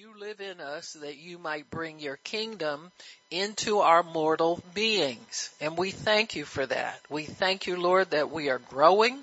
[0.00, 2.90] you live in us that you might bring your kingdom
[3.30, 5.50] into our mortal beings.
[5.60, 6.98] And we thank you for that.
[7.10, 9.18] We thank you, Lord, that we are growing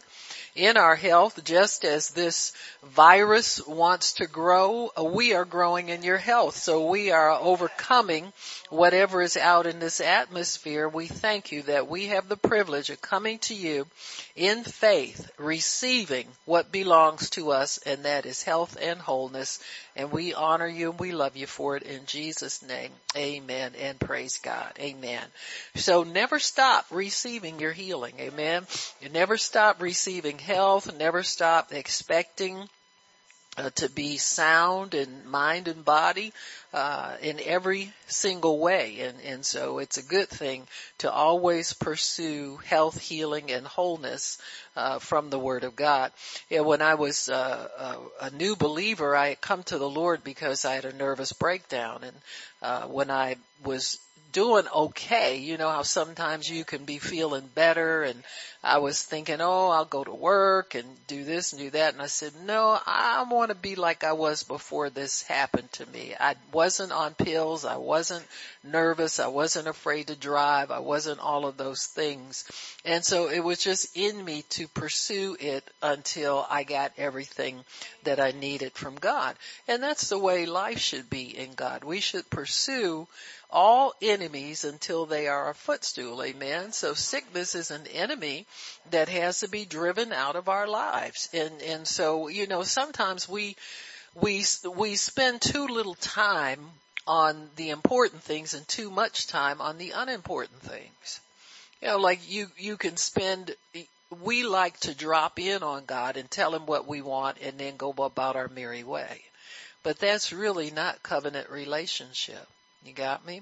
[0.58, 2.52] in our health, just as this
[2.84, 6.58] virus wants to grow, we are growing in your health.
[6.58, 8.34] So we are overcoming
[8.70, 10.90] whatever is out in this atmosphere.
[10.90, 13.88] We thank you that we have the privilege of coming to you
[14.36, 19.60] in faith, receiving what belongs to us, and that is health and wholeness.
[19.96, 22.92] And we honor you and we love you for it in Jesus name.
[23.16, 24.72] Amen and praise God.
[24.80, 25.24] Amen.
[25.76, 28.14] So never stop receiving your healing.
[28.20, 28.68] Amen.
[29.02, 32.70] You never stop receiving health, never stop expecting
[33.58, 36.32] uh, to be sound in mind and body
[36.74, 40.68] uh, in every single way and and so it's a good thing
[41.00, 44.38] to always pursue health healing and wholeness
[44.76, 46.12] uh, from the word of god
[46.50, 50.24] yeah when i was uh, a, a new believer i had come to the lord
[50.24, 52.18] because i had a nervous breakdown and
[52.62, 54.00] uh, when i was
[54.32, 55.38] doing okay.
[55.38, 58.24] You know how sometimes you can be feeling better and
[58.68, 61.94] I was thinking, oh, I'll go to work and do this and do that.
[61.94, 65.86] And I said, no, I want to be like I was before this happened to
[65.86, 66.14] me.
[66.20, 67.64] I wasn't on pills.
[67.64, 68.26] I wasn't
[68.66, 69.22] nervous.
[69.22, 70.70] I wasn't afraid to drive.
[70.70, 72.44] I wasn't all of those things.
[72.84, 77.64] And so it was just in me to pursue it until I got everything
[78.04, 79.36] that I needed from God.
[79.70, 81.86] And that's the way life should be in God.
[81.86, 83.08] We should pursue
[83.50, 86.22] all enemies until they are a footstool.
[86.22, 86.74] Amen.
[86.74, 88.46] So sickness is an enemy
[88.92, 91.30] that has to be driven out of our lives.
[91.34, 93.56] And, and so, you know, sometimes we,
[94.16, 94.44] we,
[94.76, 96.60] we spend too little time
[97.06, 101.22] on the important things and too much time on the unimportant things.
[101.82, 103.56] You know, like you, you can spend,
[104.24, 107.78] we like to drop in on God and tell him what we want and then
[107.78, 109.22] go about our merry way.
[109.84, 112.46] But that's really not covenant relationship.
[112.88, 113.42] You got me?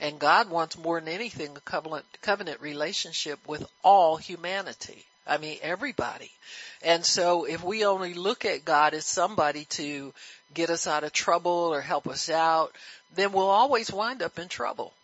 [0.00, 5.04] And God wants more than anything a covenant, covenant relationship with all humanity.
[5.26, 6.30] I mean, everybody.
[6.82, 10.14] And so if we only look at God as somebody to
[10.54, 12.74] get us out of trouble or help us out,
[13.14, 14.94] then we'll always wind up in trouble.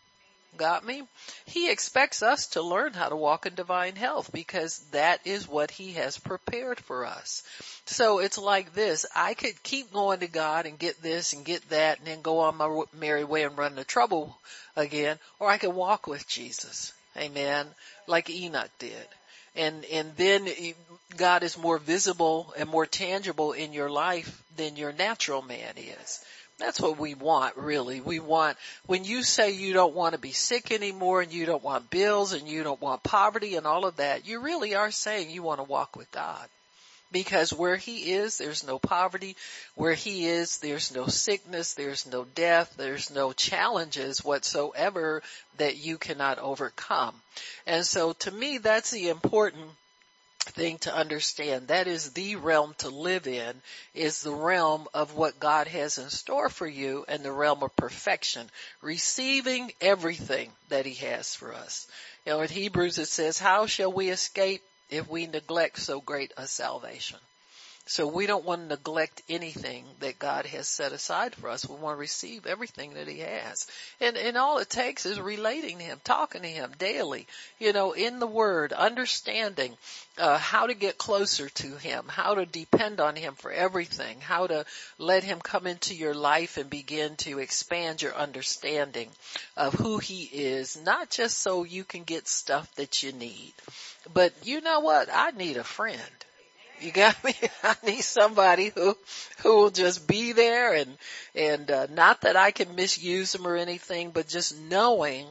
[0.57, 1.03] Got me?
[1.47, 5.71] He expects us to learn how to walk in divine health because that is what
[5.71, 7.43] he has prepared for us.
[7.87, 9.07] So it's like this.
[9.17, 12.41] I could keep going to God and get this and get that and then go
[12.41, 14.37] on my merry way and run into trouble
[14.77, 16.93] again, or I could walk with Jesus.
[17.17, 17.67] Amen.
[18.07, 19.09] Like Enoch did.
[19.55, 20.49] And, and then
[21.17, 26.25] God is more visible and more tangible in your life than your natural man is.
[26.63, 28.01] That's what we want, really.
[28.01, 28.57] We want,
[28.87, 32.33] when you say you don't want to be sick anymore and you don't want bills
[32.33, 35.59] and you don't want poverty and all of that, you really are saying you want
[35.59, 36.49] to walk with God.
[37.11, 39.35] Because where He is, there's no poverty.
[39.75, 45.21] Where He is, there's no sickness, there's no death, there's no challenges whatsoever
[45.59, 47.17] that you cannot overcome.
[47.67, 49.67] And so to me, that's the important
[50.43, 51.69] thing to understand.
[51.69, 53.55] That is the realm to live in
[53.95, 57.75] is the realm of what God has in store for you and the realm of
[57.77, 61.87] perfection, receiving everything that he has for us.
[62.27, 66.33] You know, in Hebrews it says, how shall we escape if we neglect so great
[66.37, 67.19] a salvation?
[67.85, 71.69] So we don't want to neglect anything that God has set aside for us.
[71.69, 73.67] We want to receive everything that He has.
[74.01, 77.27] And, and all it takes is relating to Him, talking to Him daily,
[77.59, 79.77] you know, in the Word, understanding,
[80.17, 84.47] uh, how to get closer to Him, how to depend on Him for everything, how
[84.47, 84.65] to
[84.97, 89.11] let Him come into your life and begin to expand your understanding
[89.57, 93.55] of who He is, not just so you can get stuff that you need,
[94.15, 95.09] but you know what?
[95.13, 96.01] I need a friend.
[96.83, 97.35] You got me?
[97.63, 98.97] I need somebody who,
[99.43, 100.99] who will just be there and,
[101.35, 105.27] and, uh, not that I can misuse them or anything, but just knowing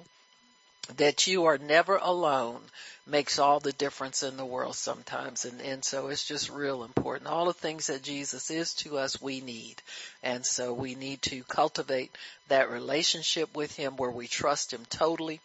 [0.98, 2.62] that you are never alone
[3.08, 5.46] makes all the difference in the world sometimes.
[5.46, 7.30] And, and so it's just real important.
[7.30, 9.82] All the things that Jesus is to us, we need.
[10.24, 12.16] And so we need to cultivate
[12.50, 15.40] that relationship with him where we trust him totally.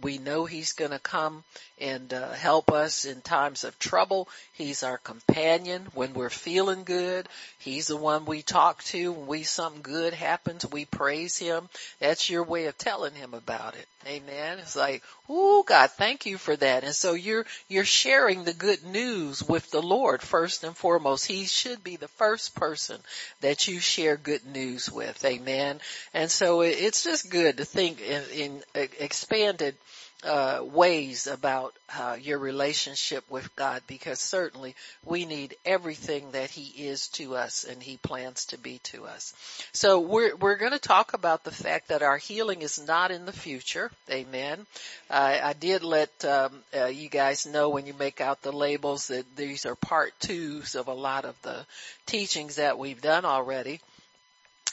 [0.00, 1.44] We know he's going to come
[1.78, 4.28] and uh, help us in times of trouble.
[4.52, 7.28] He's our companion when we're feeling good.
[7.58, 10.64] He's the one we talk to when we something good happens.
[10.64, 11.68] We praise him.
[11.98, 13.86] That's your way of telling him about it.
[14.06, 14.58] Amen.
[14.60, 16.84] It's like, oh God, thank you for that.
[16.84, 21.26] And so you're you're sharing the good news with the Lord first and foremost.
[21.26, 23.00] He should be the first person
[23.40, 25.24] that you share good news with.
[25.24, 25.80] Amen.
[26.14, 28.62] And so it's just good to think in, in
[29.00, 29.74] expanded
[30.24, 34.74] uh, ways about uh, your relationship with God because certainly
[35.04, 39.34] we need everything that He is to us and He plans to be to us.
[39.72, 43.26] So we're we're going to talk about the fact that our healing is not in
[43.26, 43.90] the future.
[44.10, 44.66] Amen.
[45.10, 49.36] I did let um, uh, you guys know when you make out the labels that
[49.36, 51.66] these are part twos of a lot of the
[52.06, 53.80] teachings that we've done already.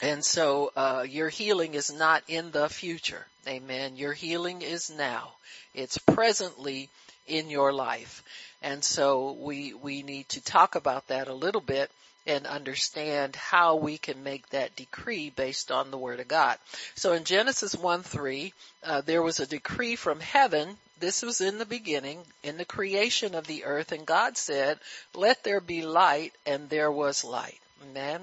[0.02, 3.26] And so, uh, your healing is not in the future.
[3.46, 3.96] Amen.
[3.96, 5.32] Your healing is now.
[5.74, 6.88] It's presently
[7.26, 8.22] in your life.
[8.62, 11.90] And so we, we need to talk about that a little bit
[12.26, 16.58] and understand how we can make that decree based on the word of God.
[16.94, 18.52] So in Genesis 1 3,
[18.84, 20.76] uh, there was a decree from heaven.
[20.98, 24.78] This was in the beginning, in the creation of the earth, and God said,
[25.14, 27.58] let there be light, and there was light.
[27.82, 28.20] Amen.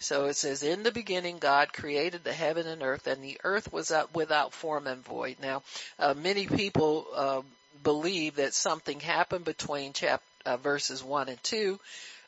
[0.00, 3.72] So it says, in the beginning God created the heaven and earth and the earth
[3.72, 5.36] was without form and void.
[5.40, 5.62] Now,
[5.98, 7.42] uh, many people, uh,
[7.82, 11.78] believe that something happened between chap, uh, verses one and two,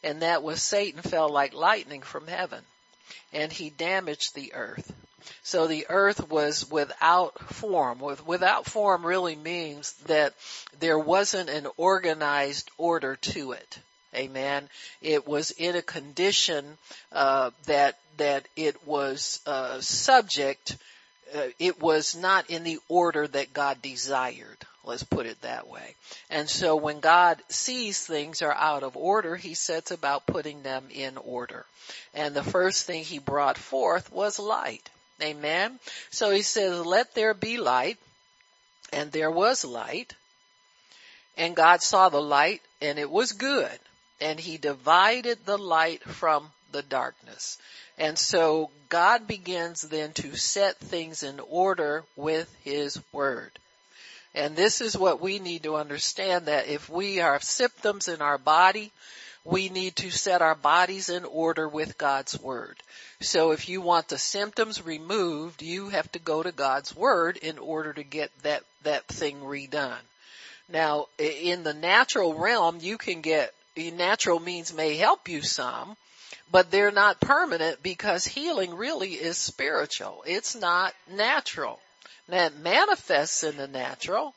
[0.02, 2.62] and that was Satan fell like lightning from heaven
[3.32, 4.93] and he damaged the earth.
[5.43, 7.99] So the earth was without form.
[8.00, 10.34] With, without form really means that
[10.78, 13.78] there wasn't an organized order to it.
[14.14, 14.68] Amen.
[15.00, 16.78] It was in a condition
[17.12, 20.76] uh, that that it was uh, subject.
[21.34, 24.58] Uh, it was not in the order that God desired.
[24.82, 25.94] Let's put it that way.
[26.28, 30.88] And so when God sees things are out of order, He sets about putting them
[30.90, 31.64] in order.
[32.12, 34.90] And the first thing He brought forth was light.
[35.22, 35.78] Amen.
[36.10, 37.98] So He says, "Let there be light,"
[38.92, 40.14] and there was light.
[41.36, 43.78] And God saw the light, and it was good
[44.20, 47.58] and he divided the light from the darkness.
[47.99, 53.52] And so God begins then to set things in order with his word.
[54.34, 58.38] And this is what we need to understand that if we have symptoms in our
[58.38, 58.93] body,
[59.44, 62.76] we need to set our bodies in order with God's word.
[63.20, 67.58] So if you want the symptoms removed, you have to go to God's word in
[67.58, 69.94] order to get that, that thing redone.
[70.69, 75.96] Now, in the natural realm, you can get natural means may help you some,
[76.50, 80.25] but they're not permanent because healing really is spiritual.
[80.26, 81.81] It's not natural.
[82.28, 84.34] It manifests in the natural,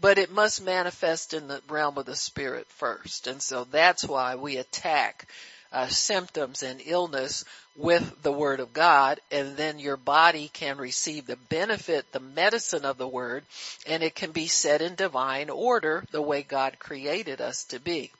[0.00, 3.26] but it must manifest in the realm of the spirit first.
[3.26, 5.28] And so that's why we attack
[5.72, 7.44] uh, symptoms and illness
[7.76, 12.84] with the word of God and then your body can receive the benefit, the medicine
[12.84, 13.44] of the word
[13.86, 18.10] and it can be set in divine order the way God created us to be.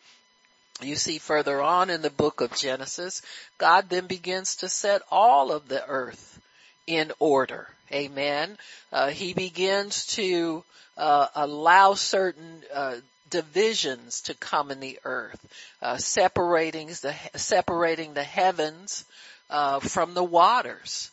[0.82, 3.22] You see further on in the book of Genesis,
[3.58, 6.38] God then begins to set all of the earth
[6.86, 7.68] in order.
[7.92, 8.58] Amen.
[8.92, 10.64] Uh, he begins to
[10.96, 12.96] uh, allow certain uh,
[13.30, 15.40] divisions to come in the earth,
[15.82, 19.04] uh, separating the separating the heavens
[19.50, 21.10] uh, from the waters.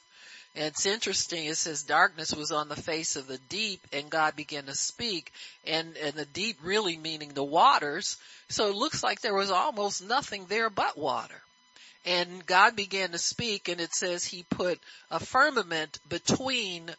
[0.56, 4.36] And it's interesting, it says darkness was on the face of the deep and God
[4.36, 5.32] began to speak
[5.66, 8.18] and, and the deep really meaning the waters.
[8.50, 11.42] So it looks like there was almost nothing there but water.
[12.06, 14.80] And God began to speak and it says he put
[15.10, 16.92] a firmament between,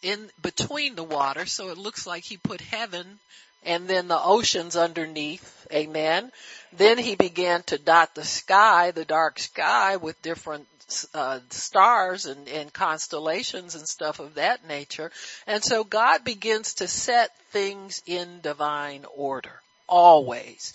[0.00, 1.44] in between the water.
[1.44, 3.18] So it looks like he put heaven
[3.64, 5.66] and then the oceans underneath.
[5.70, 6.32] Amen.
[6.72, 10.66] Then he began to dot the sky, the dark sky with different
[11.14, 15.10] uh, stars and, and constellations and stuff of that nature.
[15.46, 19.60] And so God begins to set things in divine order.
[19.88, 20.72] Always.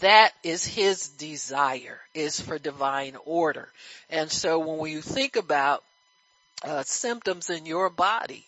[0.00, 3.68] That is his desire, is for divine order.
[4.08, 5.82] And so when you think about
[6.64, 8.44] uh, symptoms in your body,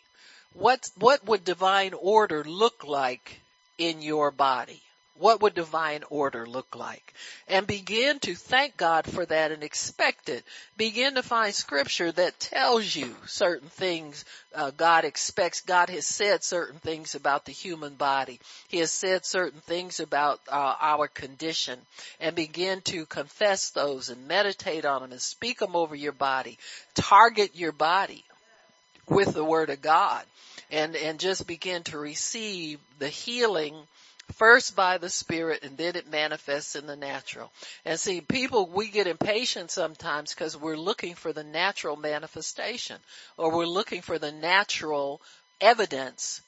[0.55, 3.41] what, what would divine order look like
[3.79, 4.83] in your body?
[5.15, 7.15] What would divine order look like?
[7.47, 10.43] And begin to thank God for that and expect it.
[10.77, 15.61] Begin to find scripture that tells you certain things uh, God expects.
[15.61, 18.41] God has said certain things about the human body.
[18.69, 21.79] He has said certain things about uh, our condition
[22.19, 26.59] and begin to confess those and meditate on them and speak them over your body.
[26.95, 28.25] Target your body
[29.09, 30.25] with the word of God
[30.71, 33.75] and, and just begin to receive the healing
[34.35, 37.51] first by the spirit and then it manifests in the natural.
[37.85, 42.97] And see, people, we get impatient sometimes because we're looking for the natural manifestation
[43.37, 45.21] or we're looking for the natural
[45.61, 46.43] evidence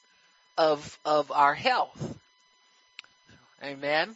[0.57, 2.17] of, of our health.
[3.63, 4.15] Amen.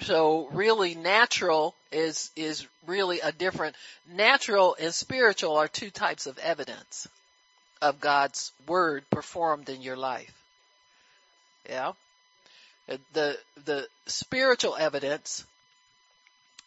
[0.00, 3.76] So really natural is, is really a different,
[4.12, 7.08] natural and spiritual are two types of evidence
[7.80, 10.32] of God's word performed in your life.
[11.68, 11.92] Yeah.
[12.86, 15.44] The, the spiritual evidence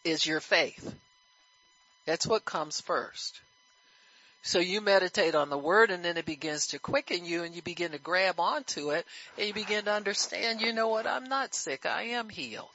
[0.04, 0.94] is your faith.
[2.06, 3.40] That's what comes first.
[4.42, 7.62] So you meditate on the word and then it begins to quicken you and you
[7.62, 9.04] begin to grab onto it
[9.36, 12.68] and you begin to understand, you know what, I'm not sick, I am healed.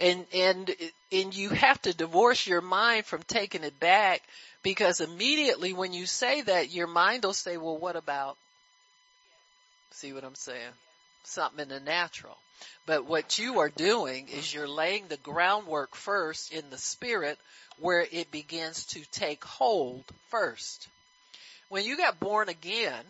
[0.00, 0.74] And, and,
[1.10, 4.22] and you have to divorce your mind from taking it back
[4.62, 8.36] because immediately when you say that, your mind will say, well, what about,
[9.90, 10.72] see what I'm saying?
[11.24, 12.36] Something in the natural.
[12.86, 17.38] But what you are doing is you're laying the groundwork first in the spirit
[17.78, 20.88] where it begins to take hold first.
[21.68, 23.04] When you got born again,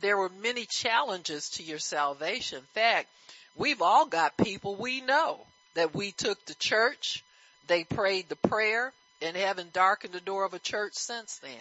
[0.00, 2.58] there were many challenges to your salvation.
[2.58, 3.08] In fact,
[3.56, 5.38] we've all got people we know
[5.74, 7.22] that we took to church,
[7.66, 11.52] they prayed the prayer, and haven't darkened the door of a church since then.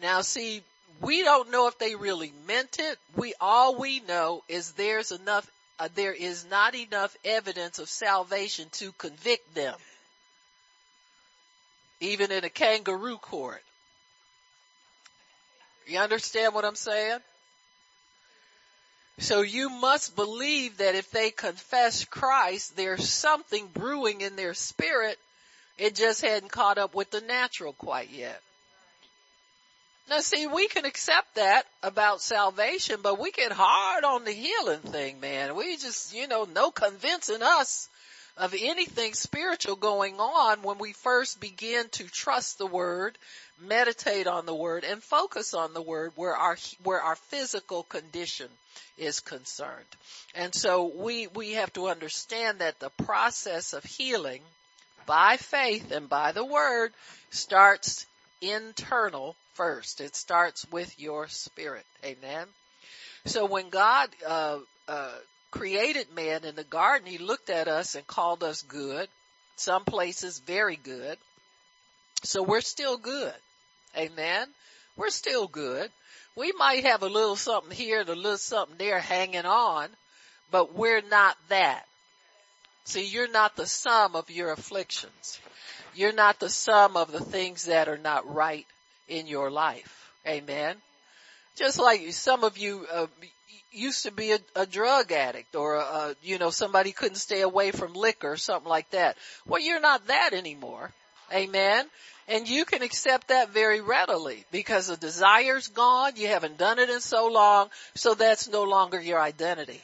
[0.00, 0.62] Now see,
[1.00, 2.98] we don't know if they really meant it.
[3.16, 5.48] We, all we know is there's enough,
[5.78, 9.74] uh, there is not enough evidence of salvation to convict them.
[12.00, 13.62] Even in a kangaroo court.
[15.86, 17.18] You understand what I'm saying?
[19.18, 25.18] So you must believe that if they confess Christ, there's something brewing in their spirit.
[25.78, 28.40] It just hadn't caught up with the natural quite yet.
[30.08, 34.80] Now see, we can accept that about salvation, but we get hard on the healing
[34.80, 35.56] thing, man.
[35.56, 37.88] We just, you know, no convincing us
[38.36, 43.16] of anything spiritual going on when we first begin to trust the word,
[43.60, 48.48] meditate on the word, and focus on the word where our, where our physical condition
[48.98, 49.86] is concerned.
[50.34, 54.42] And so we, we have to understand that the process of healing
[55.06, 56.92] by faith and by the word
[57.30, 58.06] starts
[58.40, 60.00] internal first.
[60.00, 61.86] It starts with your spirit.
[62.04, 62.46] Amen.
[63.26, 65.12] So when God, uh, uh,
[65.50, 69.08] created man in the garden, he looked at us and called us good.
[69.56, 71.16] Some places very good.
[72.24, 73.34] So we're still good.
[73.96, 74.48] Amen.
[74.96, 75.90] We're still good.
[76.36, 79.88] We might have a little something here and a little something there hanging on,
[80.50, 81.84] but we're not that.
[82.84, 85.38] See, you're not the sum of your afflictions.
[85.94, 88.66] You're not the sum of the things that are not right
[89.08, 90.12] in your life.
[90.26, 90.76] Amen.
[91.56, 93.06] Just like some of you uh,
[93.70, 97.70] used to be a, a drug addict or uh, you know somebody couldn't stay away
[97.70, 99.16] from liquor or something like that.
[99.46, 100.92] Well, you're not that anymore.
[101.32, 101.86] Amen.
[102.26, 106.12] And you can accept that very readily because the desire's gone.
[106.16, 107.68] You haven't done it in so long.
[107.94, 109.80] So that's no longer your identity.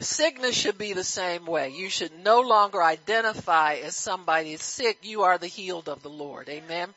[0.00, 1.70] Sickness should be the same way.
[1.70, 4.98] You should no longer identify as somebody sick.
[5.02, 6.48] You are the healed of the Lord.
[6.48, 6.92] Amen.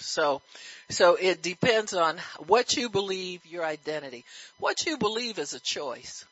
[0.00, 0.42] So,
[0.88, 4.24] so it depends on what you believe, your identity.
[4.58, 6.24] What you believe is a choice.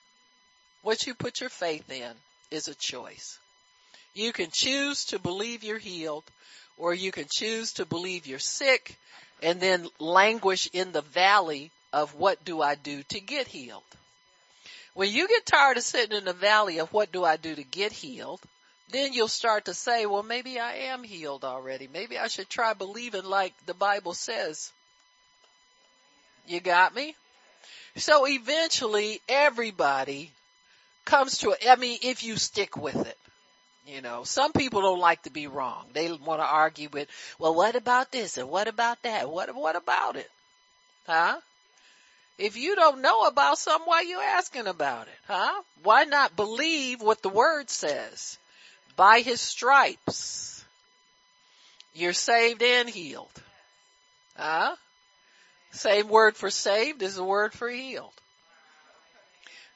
[0.83, 2.13] What you put your faith in
[2.51, 3.39] is a choice.
[4.15, 6.25] You can choose to believe you're healed
[6.77, 8.97] or you can choose to believe you're sick
[9.43, 13.83] and then languish in the valley of what do I do to get healed.
[14.95, 17.63] When you get tired of sitting in the valley of what do I do to
[17.63, 18.41] get healed,
[18.91, 21.89] then you'll start to say, well, maybe I am healed already.
[21.93, 24.73] Maybe I should try believing like the Bible says.
[26.47, 27.15] You got me?
[27.97, 30.33] So eventually everybody
[31.05, 33.19] comes to, I mean, if you stick with it.
[33.87, 35.87] You know, some people don't like to be wrong.
[35.95, 39.31] They want to argue with, well, what about this and what about that?
[39.31, 40.31] What, what about it?
[41.07, 41.39] Huh?
[42.37, 45.19] If you don't know about something, why are you asking about it?
[45.27, 45.63] Huh?
[45.83, 48.39] Why not believe what the word says?
[48.99, 50.65] By his stripes,
[51.95, 53.31] you're saved and healed.
[54.37, 54.75] Huh?
[55.71, 58.13] Same word for saved is the word for healed.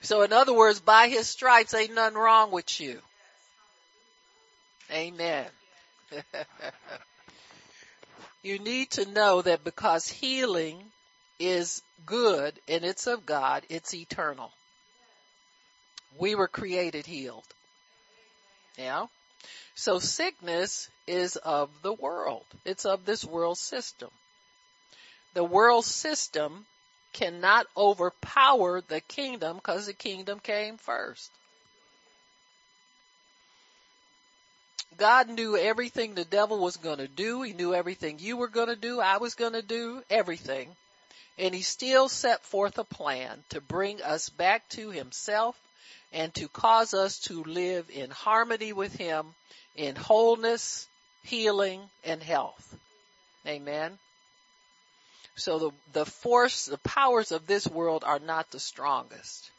[0.00, 2.99] So in other words, by his stripes ain't nothing wrong with you.
[4.91, 5.47] Amen.
[8.43, 10.83] you need to know that because healing
[11.38, 14.50] is good and it's of God, it's eternal.
[16.19, 17.45] We were created healed.
[18.76, 19.07] Yeah.
[19.75, 22.45] So sickness is of the world.
[22.64, 24.11] It's of this world system.
[25.35, 26.67] The world system
[27.12, 31.31] cannot overpower the kingdom because the kingdom came first.
[34.97, 37.43] God knew everything the devil was going to do.
[37.43, 39.00] He knew everything you were going to do.
[39.00, 40.69] I was going to do everything.
[41.38, 45.59] And he still set forth a plan to bring us back to himself
[46.12, 49.26] and to cause us to live in harmony with him
[49.75, 50.87] in wholeness,
[51.25, 52.76] healing, and health.
[53.47, 53.99] Amen.
[55.35, 59.50] So the, the force, the powers of this world are not the strongest.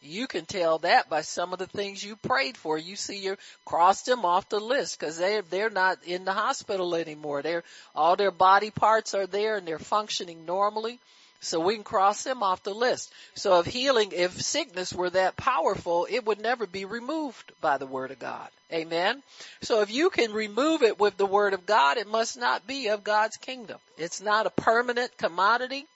[0.00, 2.78] You can tell that by some of the things you prayed for.
[2.78, 6.94] You see you crossed them off the list because they they're not in the hospital
[6.94, 7.42] anymore.
[7.42, 7.64] They're
[7.94, 11.00] all their body parts are there and they're functioning normally.
[11.40, 13.12] So we can cross them off the list.
[13.34, 17.86] So if healing, if sickness were that powerful, it would never be removed by the
[17.86, 18.48] word of God.
[18.72, 19.22] Amen.
[19.62, 22.88] So if you can remove it with the word of God, it must not be
[22.88, 23.78] of God's kingdom.
[23.96, 25.86] It's not a permanent commodity.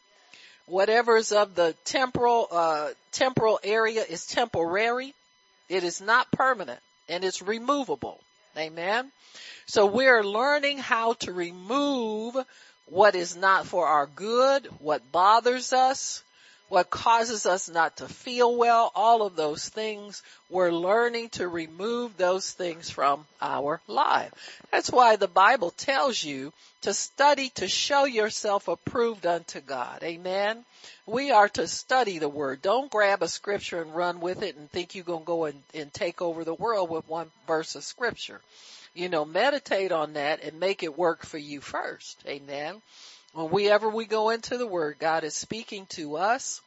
[0.67, 5.15] Whatever is of the temporal, uh, temporal area is temporary.
[5.69, 8.21] It is not permanent and it's removable.
[8.57, 9.11] Amen.
[9.67, 12.37] So we're learning how to remove
[12.91, 16.25] what is not for our good, what bothers us,
[16.69, 22.17] what causes us not to feel well, all of those things, we're learning to remove
[22.17, 24.33] those things from our life.
[24.71, 30.03] That's why the Bible tells you to study to show yourself approved unto God.
[30.03, 30.65] Amen.
[31.07, 32.63] We are to study the word.
[32.63, 35.63] Don't grab a scripture and run with it and think you're going to go and,
[35.75, 38.41] and take over the world with one verse of scripture
[38.95, 42.23] you know, meditate on that and make it work for you first.
[42.27, 42.81] Amen.
[43.35, 46.61] Whenever we go into the word, God is speaking to us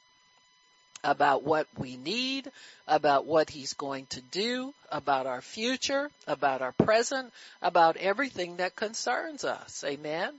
[1.03, 2.50] about what we need,
[2.88, 8.75] about what he's going to do, about our future, about our present, about everything that
[8.75, 9.84] concerns us.
[9.86, 10.34] Amen.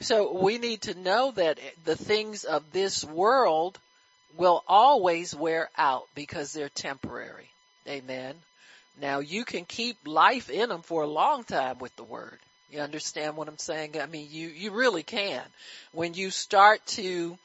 [0.00, 3.78] So we need to know that the things of this world
[4.36, 7.50] will always wear out because they're temporary.
[7.86, 8.34] Amen.
[9.00, 12.38] Now you can keep life in them for a long time with the word.
[12.70, 14.00] You understand what I'm saying?
[14.00, 15.42] I mean, you, you really can.
[15.92, 17.38] When you start to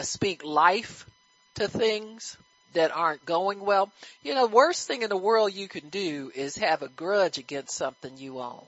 [0.00, 1.06] speak life
[1.54, 2.36] to things
[2.74, 3.90] that aren't going well,
[4.22, 7.76] you know, worst thing in the world you can do is have a grudge against
[7.76, 8.64] something you own.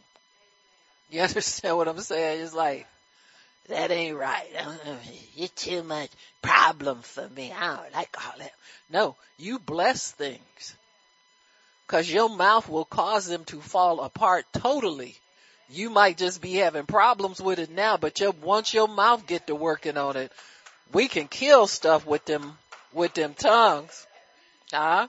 [1.11, 2.43] You understand what I'm saying?
[2.43, 2.87] It's like,
[3.69, 4.49] that ain't right.
[5.37, 6.11] You're too much
[6.43, 7.53] problem for me.
[7.53, 8.53] I don't like all that.
[8.91, 10.75] No, you bless things
[11.91, 15.17] because your mouth will cause them to fall apart totally.
[15.69, 19.49] You might just be having problems with it now, but your, once your mouth get
[19.49, 20.31] to working on it,
[20.93, 22.57] we can kill stuff with them,
[22.93, 24.07] with them tongues.
[24.73, 25.09] Huh?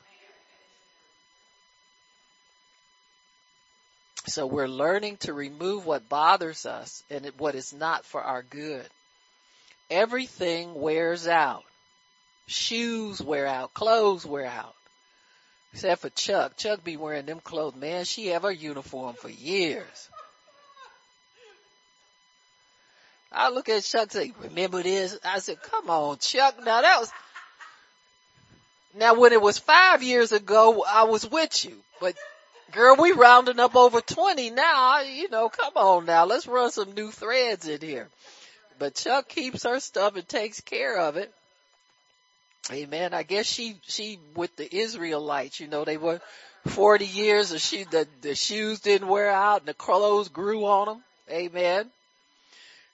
[4.26, 8.88] So we're learning to remove what bothers us and what is not for our good.
[9.92, 11.64] Everything wears out.
[12.48, 14.74] Shoes wear out, clothes wear out.
[15.74, 16.58] Except for Chuck.
[16.58, 17.76] Chuck be wearing them clothes.
[17.76, 20.10] Man, she have her uniform for years.
[23.32, 25.18] I look at Chuck and say, remember this?
[25.24, 26.58] I said, come on, Chuck.
[26.60, 27.12] Now that was,
[28.94, 32.16] now when it was five years ago, I was with you, but
[32.74, 35.00] girl, we rounding up over 20 now.
[35.02, 36.26] You know, come on now.
[36.26, 38.10] Let's run some new threads in here.
[38.80, 41.34] But Chuck keeps her stuff and takes care of it.
[42.70, 43.14] Amen.
[43.14, 46.22] I guess she, she with the Israelites, you know, they were
[46.68, 50.88] 40 years of she, the, the shoes didn't wear out and the clothes grew on
[50.88, 51.04] them.
[51.30, 51.90] Amen.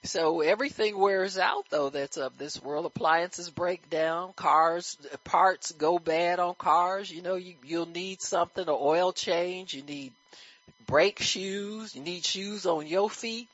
[0.03, 2.86] So everything wears out though that's of this world.
[2.86, 7.12] Appliances break down, cars, parts go bad on cars.
[7.12, 10.13] You know, you, you'll need something, an oil change, you need
[10.86, 13.49] brake shoes, you need shoes on your feet.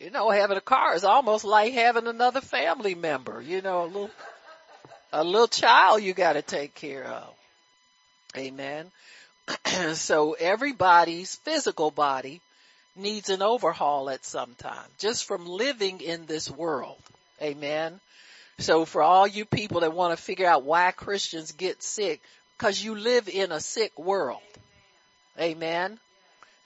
[0.00, 3.86] You know, having a car is almost like having another family member, you know, a
[3.86, 4.10] little,
[5.12, 7.34] a little child you gotta take care of.
[8.36, 8.90] Amen.
[9.94, 12.40] so everybody's physical body
[12.96, 16.98] needs an overhaul at some time, just from living in this world.
[17.42, 18.00] Amen.
[18.58, 22.20] So for all you people that want to figure out why Christians get sick,
[22.58, 24.42] cause you live in a sick world.
[25.38, 25.98] Amen.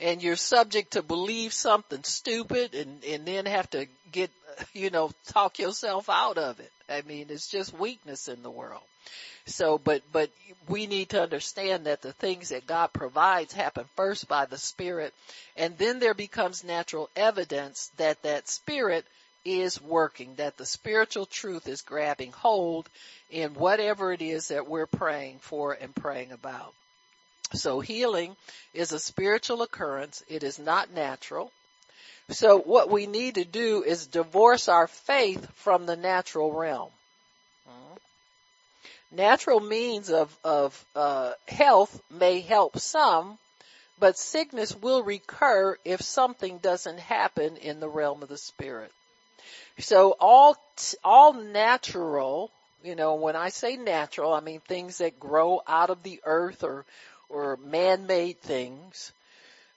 [0.01, 4.31] And you're subject to believe something stupid and, and then have to get,
[4.73, 6.73] you know, talk yourself out of it.
[6.89, 8.83] I mean, it's just weakness in the world.
[9.47, 10.31] So, but, but
[10.69, 15.13] we need to understand that the things that God provides happen first by the Spirit,
[15.57, 19.05] and then there becomes natural evidence that that Spirit
[19.45, 22.89] is working, that the spiritual truth is grabbing hold
[23.31, 26.73] in whatever it is that we're praying for and praying about.
[27.53, 28.37] So healing
[28.73, 30.25] is a spiritual occurrence.
[30.29, 31.53] It is not natural.
[32.31, 36.91] So what we need to do is divorce our faith from the natural realm.
[39.13, 43.39] Natural means of, of uh, health may help some,
[44.01, 48.91] but sickness will recur if something doesn't happen in the realm of the spirit.
[49.79, 50.57] So all,
[51.05, 52.51] all natural,
[52.83, 56.65] you know, when I say natural, I mean things that grow out of the earth
[56.65, 56.85] or,
[57.29, 59.13] or man-made things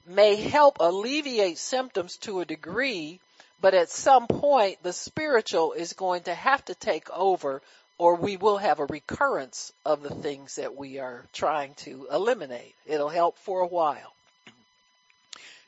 [0.07, 3.19] may help alleviate symptoms to a degree,
[3.59, 7.61] But at some point, the spiritual is going to have to take over
[7.97, 12.75] or we will have a recurrence of the things that we are trying to eliminate.
[12.85, 14.13] It'll help for a while.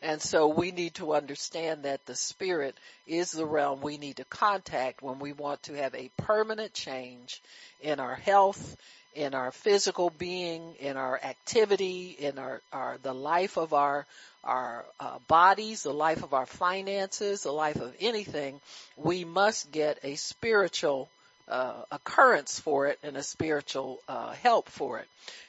[0.01, 4.25] And so we need to understand that the spirit is the realm we need to
[4.25, 7.41] contact when we want to have a permanent change
[7.81, 8.77] in our health,
[9.19, 14.05] in our physical being, in our activity, in our, our the life of our
[14.45, 18.61] our uh, bodies, the life of our finances, the life of anything,
[18.95, 21.09] we must get a spiritual
[21.49, 25.07] uh, occurrence for it and a spiritual uh, help for it.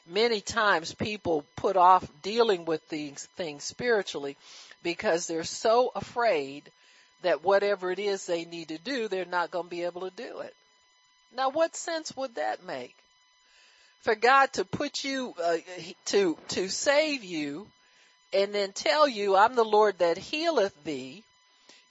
[0.08, 4.36] Many times people put off dealing with these things spiritually
[4.82, 6.64] because they're so afraid
[7.22, 10.16] that whatever it is they need to do, they're not going to be able to
[10.16, 10.54] do it.
[11.36, 12.96] Now what sense would that make?
[14.00, 15.58] For God to put you, uh,
[16.06, 17.66] to, to save you
[18.32, 21.22] and then tell you, I'm the Lord that healeth thee.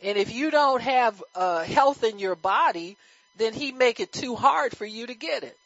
[0.02, 2.98] And if you don't have uh, health in your body,
[3.38, 5.58] then he make it too hard for you to get it.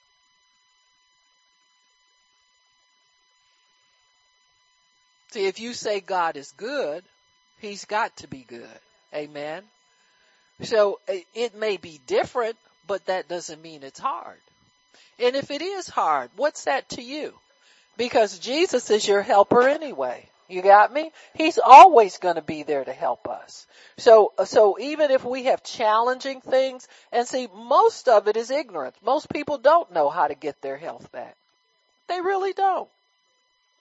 [5.31, 7.03] See, if you say God is good,
[7.59, 8.67] he's got to be good.
[9.15, 9.63] Amen.
[10.61, 14.37] So it may be different, but that doesn't mean it's hard.
[15.19, 17.33] And if it is hard, what's that to you?
[17.97, 20.27] Because Jesus is your helper anyway.
[20.49, 21.11] You got me?
[21.35, 23.65] He's always going to be there to help us.
[23.97, 28.95] So, so even if we have challenging things, and see, most of it is ignorance.
[29.03, 31.35] Most people don't know how to get their health back.
[32.07, 32.89] They really don't.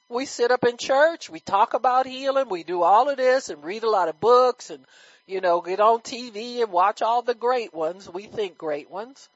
[0.09, 3.65] We sit up in church, we talk about healing, we do all of this and
[3.65, 4.85] read a lot of books and,
[5.27, 8.11] you know, get on TV and watch all the great ones.
[8.11, 9.29] We think great ones,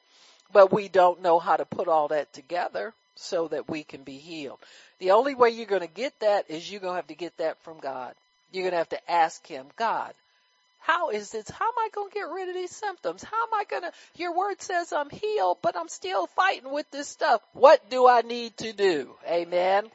[0.52, 4.18] but we don't know how to put all that together so that we can be
[4.18, 4.58] healed.
[4.98, 7.36] The only way you're going to get that is you're going to have to get
[7.38, 8.14] that from God.
[8.52, 10.12] You're going to have to ask Him, God,
[10.80, 11.48] how is this?
[11.50, 13.24] How am I going to get rid of these symptoms?
[13.24, 16.88] How am I going to, your word says I'm healed, but I'm still fighting with
[16.92, 17.42] this stuff.
[17.54, 19.10] What do I need to do?
[19.28, 19.86] Amen.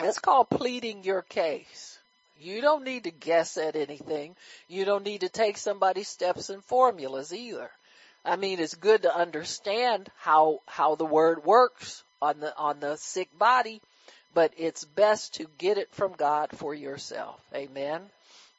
[0.00, 1.98] It's called pleading your case.
[2.40, 4.34] You don't need to guess at anything.
[4.68, 7.70] You don't need to take somebody's steps and formulas either.
[8.24, 12.96] I mean, it's good to understand how, how the word works on the, on the
[12.96, 13.80] sick body,
[14.34, 17.40] but it's best to get it from God for yourself.
[17.54, 18.02] Amen.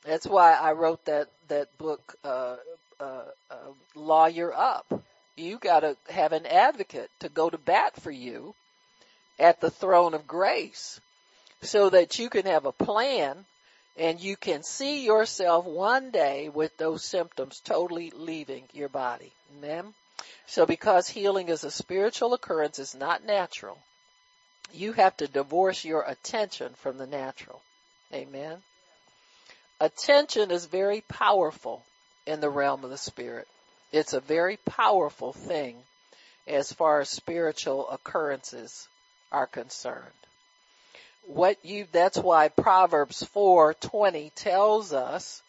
[0.03, 2.55] That's why I wrote that that book, uh,
[2.99, 3.55] uh, uh,
[3.93, 5.03] Lawyer Up.
[5.35, 8.55] You got to have an advocate to go to bat for you
[9.39, 10.99] at the throne of grace,
[11.61, 13.45] so that you can have a plan
[13.97, 19.31] and you can see yourself one day with those symptoms totally leaving your body.
[19.57, 19.93] Amen.
[20.47, 23.77] So because healing is a spiritual occurrence, it's not natural
[24.73, 27.61] you have to divorce your attention from the natural.
[28.13, 28.57] Amen.
[29.79, 31.83] Attention is very powerful
[32.25, 33.47] in the realm of the spirit.
[33.91, 35.77] It's a very powerful thing
[36.47, 38.87] as far as spiritual occurrences
[39.31, 40.05] are concerned.
[41.23, 45.41] What you, that's why Proverbs 4:20 tells us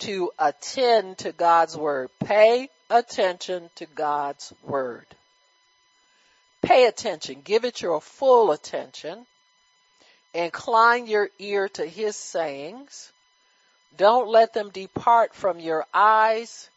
[0.00, 2.10] to attend to God's word.
[2.20, 5.06] Pay attention to God's word.
[6.62, 7.42] Pay attention.
[7.42, 9.26] Give it your full attention.
[10.34, 13.12] Incline your ear to his sayings.
[13.96, 16.68] Don't let them depart from your eyes.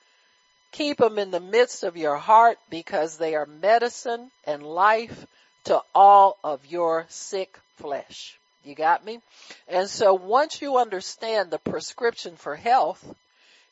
[0.71, 5.27] Keep them in the midst of your heart because they are medicine and life
[5.65, 8.37] to all of your sick flesh.
[8.63, 9.19] You got me?
[9.67, 13.03] And so once you understand the prescription for health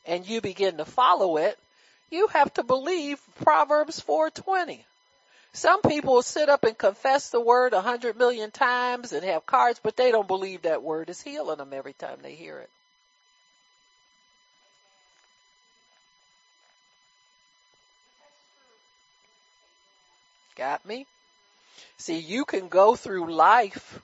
[0.04, 1.58] and you begin to follow it,
[2.10, 4.84] you have to believe Proverbs 420.
[5.52, 9.46] Some people will sit up and confess the word a hundred million times and have
[9.46, 12.70] cards, but they don't believe that word is healing them every time they hear it.
[20.56, 21.06] Got me?
[22.00, 24.00] See, you can go through life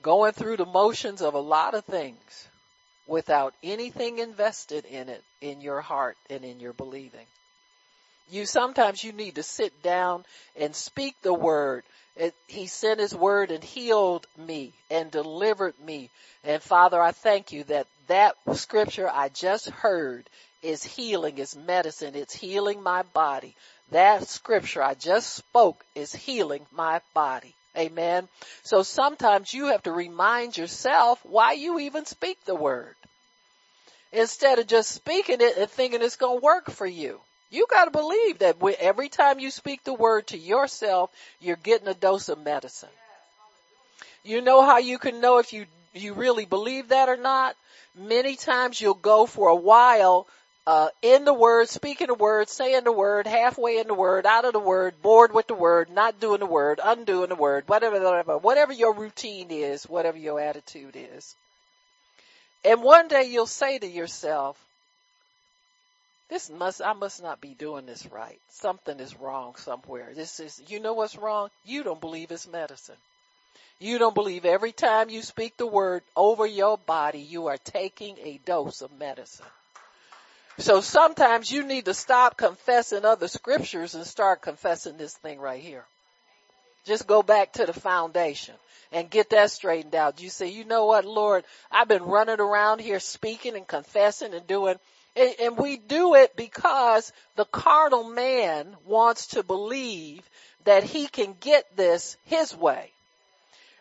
[0.00, 2.48] going through the motions of a lot of things
[3.08, 7.26] without anything invested in it in your heart and in your believing.
[8.30, 11.82] You sometimes you need to sit down and speak the word.
[12.14, 16.10] It, he sent his word and healed me and delivered me.
[16.44, 20.30] And Father, I thank you that that scripture I just heard
[20.62, 22.14] is healing, is medicine.
[22.14, 23.56] It's healing my body.
[23.90, 27.54] That scripture I just spoke is healing my body.
[27.76, 28.28] Amen.
[28.62, 32.96] So sometimes you have to remind yourself why you even speak the word.
[34.12, 37.20] Instead of just speaking it and thinking it's going to work for you.
[37.50, 41.94] You gotta believe that every time you speak the word to yourself, you're getting a
[41.94, 42.90] dose of medicine.
[44.22, 47.56] You know how you can know if you, you really believe that or not?
[47.94, 50.26] Many times you'll go for a while
[50.68, 54.44] uh, in the word, speaking the word, saying the word, halfway in the word, out
[54.44, 57.98] of the word, bored with the word, not doing the word, undoing the word, whatever,
[57.98, 61.34] whatever, whatever your routine is, whatever your attitude is.
[62.66, 64.62] And one day you'll say to yourself,
[66.28, 68.38] this must, I must not be doing this right.
[68.50, 70.10] Something is wrong somewhere.
[70.14, 71.48] This is, you know what's wrong?
[71.64, 73.00] You don't believe it's medicine.
[73.80, 78.18] You don't believe every time you speak the word over your body, you are taking
[78.18, 79.46] a dose of medicine.
[80.58, 85.62] So sometimes you need to stop confessing other scriptures and start confessing this thing right
[85.62, 85.84] here.
[86.84, 88.54] Just go back to the foundation
[88.90, 90.20] and get that straightened out.
[90.20, 94.46] You say, you know what, Lord, I've been running around here speaking and confessing and
[94.48, 94.76] doing,
[95.14, 100.28] and, we do it because the carnal man wants to believe
[100.64, 102.90] that he can get this his way.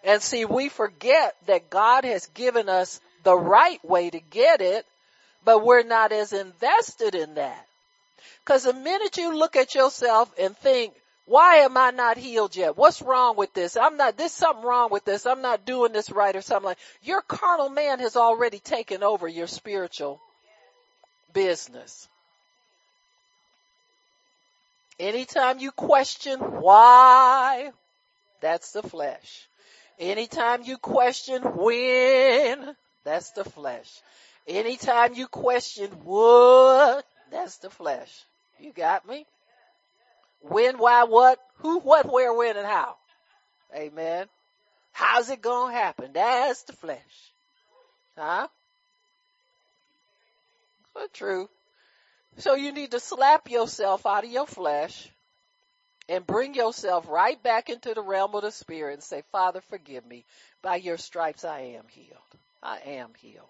[0.03, 4.85] And see, we forget that God has given us the right way to get it
[5.47, 7.65] but we're not as invested in that.
[8.43, 10.93] Cause the minute you look at yourself and think,
[11.25, 12.75] why am I not healed yet?
[12.75, 13.77] What's wrong with this?
[13.77, 15.25] I'm not, there's something wrong with this.
[15.25, 19.25] I'm not doing this right or something like, your carnal man has already taken over
[19.25, 20.19] your spiritual
[21.31, 22.09] business.
[24.99, 27.71] Anytime you question why,
[28.41, 29.47] that's the flesh.
[29.97, 34.01] Anytime you question when, that's the flesh.
[34.47, 38.23] Anytime you question what, that's the flesh.
[38.59, 39.25] You got me?
[40.41, 42.95] When, why, what, who, what, where, when, and how.
[43.75, 44.27] Amen.
[44.93, 46.11] How's it gonna happen?
[46.13, 46.99] That's the flesh.
[48.17, 48.47] Huh?
[50.93, 51.49] But true.
[52.37, 55.09] So you need to slap yourself out of your flesh
[56.07, 60.05] and bring yourself right back into the realm of the spirit and say, Father, forgive
[60.05, 60.23] me.
[60.61, 62.17] By your stripes I am healed.
[62.63, 63.45] I am healed.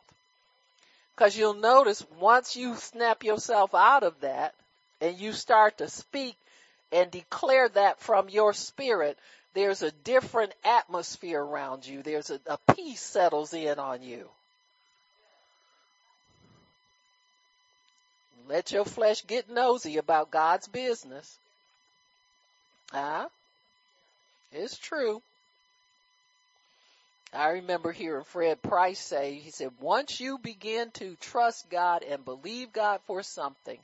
[1.17, 4.53] Cause you'll notice once you snap yourself out of that
[5.01, 6.37] and you start to speak
[6.91, 9.17] and declare that from your spirit,
[9.55, 12.03] there's a different atmosphere around you.
[12.03, 14.29] There's a, a peace settles in on you.
[18.47, 21.39] Let your flesh get nosy about God's business.
[22.91, 23.27] Huh?
[24.51, 25.21] It's true.
[27.33, 32.23] I remember hearing Fred Price say, he said, once you begin to trust God and
[32.23, 33.77] believe God for something,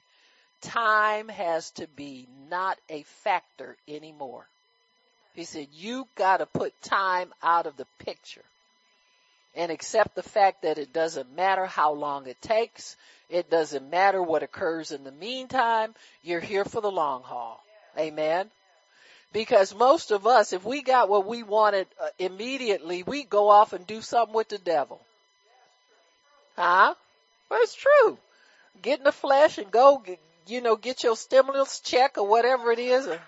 [0.62, 4.48] time has to be not a factor anymore.
[5.36, 8.46] He said, you gotta put time out of the picture
[9.56, 12.96] and accept the fact that it doesn't matter how long it takes.
[13.30, 15.94] It doesn't matter what occurs in the meantime.
[16.24, 17.64] You're here for the long haul.
[17.98, 18.50] Amen.
[19.34, 23.74] Because most of us, if we got what we wanted uh, immediately, we go off
[23.74, 25.02] and do something with the devil.
[26.56, 26.94] Huh?
[27.50, 28.18] Well, it's true.
[28.82, 30.04] Get in the flesh and go,
[30.48, 33.08] you know, get your stimulus check or whatever it is.
[33.08, 33.20] And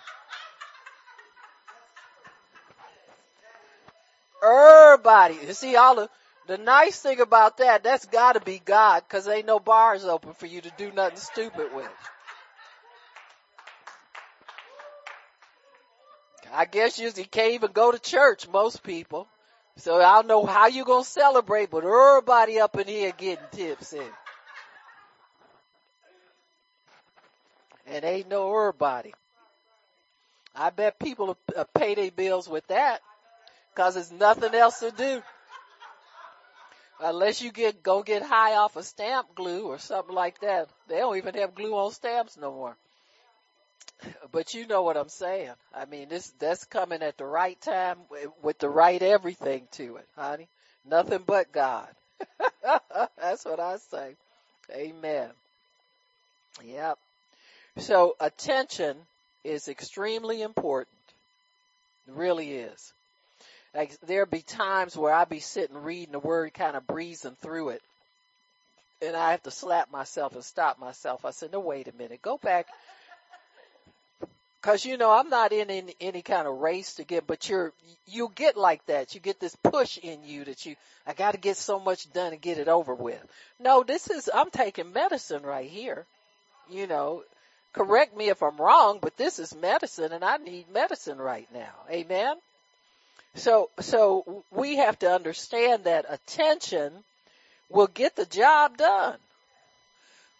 [4.44, 6.10] everybody, you see all the,
[6.48, 10.46] the nice thing about that, that's gotta be God, cause ain't no bars open for
[10.46, 11.89] you to do nothing stupid with.
[16.56, 19.28] I guess you can't even go to church, most people.
[19.78, 23.91] So I don't know how you're gonna celebrate, but everybody up in here getting tips
[23.91, 24.08] in.
[27.88, 29.13] And ain't no everybody.
[30.56, 33.02] I bet people uh, pay their bills with that,
[33.76, 35.22] cause there's nothing else to do.
[37.02, 40.70] Unless you get, go get high off of stamp glue or something like that.
[40.88, 42.78] They don't even have glue on stamps no more.
[44.31, 45.51] But you know what I'm saying.
[45.73, 47.97] I mean, this, that's coming at the right time
[48.41, 50.47] with the right everything to it, honey.
[50.86, 51.88] Nothing but God.
[53.17, 54.15] that's what I say.
[54.73, 55.29] Amen.
[56.63, 56.97] Yep.
[57.77, 58.95] So attention
[59.43, 60.95] is extremely important.
[62.08, 62.93] It really is.
[63.73, 67.69] Like there'll be times where I'll be sitting reading the word kind of breezing through
[67.69, 67.81] it.
[69.01, 71.25] And I have to slap myself and stop myself.
[71.25, 72.21] I said, no, wait a minute.
[72.21, 72.67] Go back
[74.65, 77.71] Cause you know, I'm not in any, any kind of race to get, but you're,
[78.08, 79.13] you get like that.
[79.13, 80.75] You get this push in you that you,
[81.06, 83.23] I gotta get so much done and get it over with.
[83.60, 86.08] No, this is, I'm taking medicine right here.
[86.67, 87.21] You know,
[87.73, 91.75] correct me if I'm wrong, but this is medicine and I need medicine right now.
[91.91, 92.36] Amen.
[93.36, 96.91] So, so we have to understand that attention
[97.69, 99.17] will get the job done.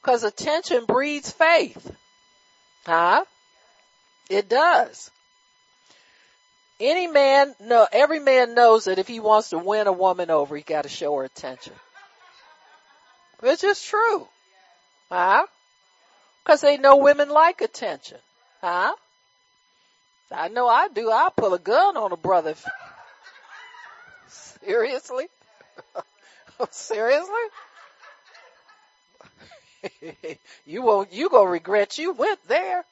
[0.02, 1.96] Cause attention breeds faith.
[2.88, 3.24] Huh?
[4.30, 5.12] It does.
[6.80, 10.56] Any man, no, every man knows that if he wants to win a woman over,
[10.58, 11.74] he got to show her attention.
[13.42, 14.28] It's just true.
[15.10, 15.46] Huh?
[16.44, 18.18] Cause they know women like attention.
[18.62, 18.94] Huh?
[20.32, 21.10] I know I do.
[21.12, 22.56] I'll pull a gun on a brother.
[24.28, 25.28] Seriously?
[26.72, 27.34] Seriously?
[30.66, 32.84] you won't, you gonna regret you went there.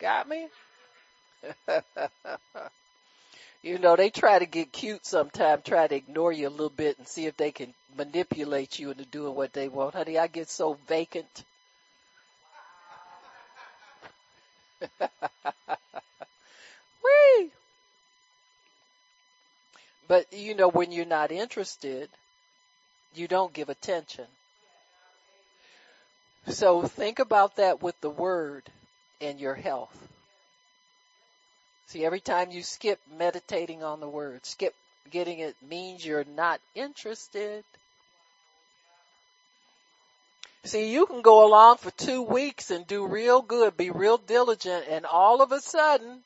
[0.00, 0.48] Got me?
[3.62, 6.98] you know, they try to get cute sometimes, try to ignore you a little bit
[6.98, 9.94] and see if they can manipulate you into doing what they want.
[9.94, 11.44] Honey, I get so vacant.
[17.04, 17.50] Whee!
[20.06, 22.08] But you know, when you're not interested,
[23.14, 24.26] you don't give attention.
[26.48, 28.70] So think about that with the word
[29.20, 30.07] and your health.
[31.88, 34.74] See, every time you skip meditating on the word, skip
[35.10, 37.64] getting it means you're not interested.
[40.64, 44.84] See, you can go along for two weeks and do real good, be real diligent,
[44.90, 46.20] and all of a sudden,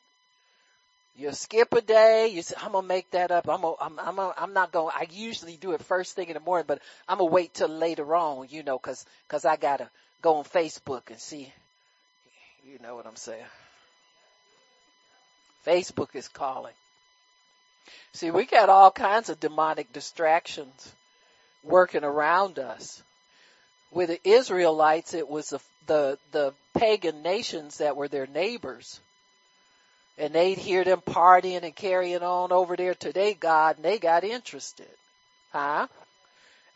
[1.14, 2.26] you skip a day.
[2.26, 3.48] You say, "I'm gonna make that up.
[3.48, 6.40] I'm gonna, I'm, I'm, I'm not gonna." I usually do it first thing in the
[6.40, 9.88] morning, but I'm gonna wait till later on, you know, cause, cause I gotta
[10.22, 11.52] go on Facebook and see.
[12.64, 13.44] You know what I'm saying?
[15.66, 16.74] Facebook is calling.
[18.12, 20.92] See, we got all kinds of demonic distractions
[21.62, 23.02] working around us.
[23.90, 29.00] With the Israelites, it was the, the, the pagan nations that were their neighbors.
[30.18, 33.98] And they'd hear them partying and carrying on over there to their God and they
[33.98, 34.86] got interested.
[35.52, 35.86] Huh?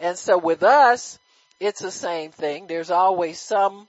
[0.00, 1.18] And so with us,
[1.60, 2.66] it's the same thing.
[2.66, 3.88] There's always some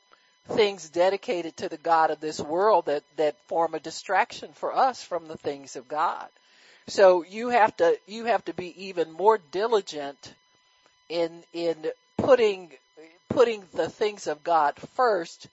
[0.50, 5.04] things dedicated to the God of this world that, that form a distraction for us
[5.04, 6.28] from the things of God.
[6.88, 10.34] So you have to, you have to be even more diligent
[11.10, 11.76] in, in
[12.18, 12.72] putting,
[13.30, 15.48] putting the things of God first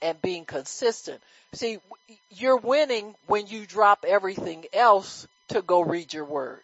[0.00, 1.20] and being consistent.
[1.52, 1.78] See,
[2.30, 6.62] you're winning when you drop everything else to go read your word.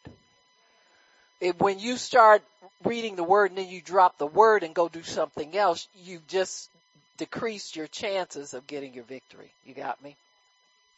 [1.58, 2.42] When you start
[2.84, 6.26] reading the word and then you drop the word and go do something else, you've
[6.26, 6.68] just
[7.18, 9.50] decreased your chances of getting your victory.
[9.64, 10.16] You got me?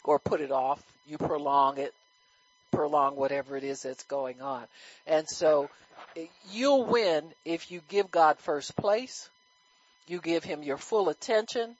[0.04, 0.80] Or put it off.
[1.06, 1.92] You prolong it,
[2.70, 4.64] prolong whatever it is that's going on.
[5.06, 5.68] And so
[6.16, 9.28] eh, you'll win if you give God first place.
[10.06, 11.74] You give him your full attention.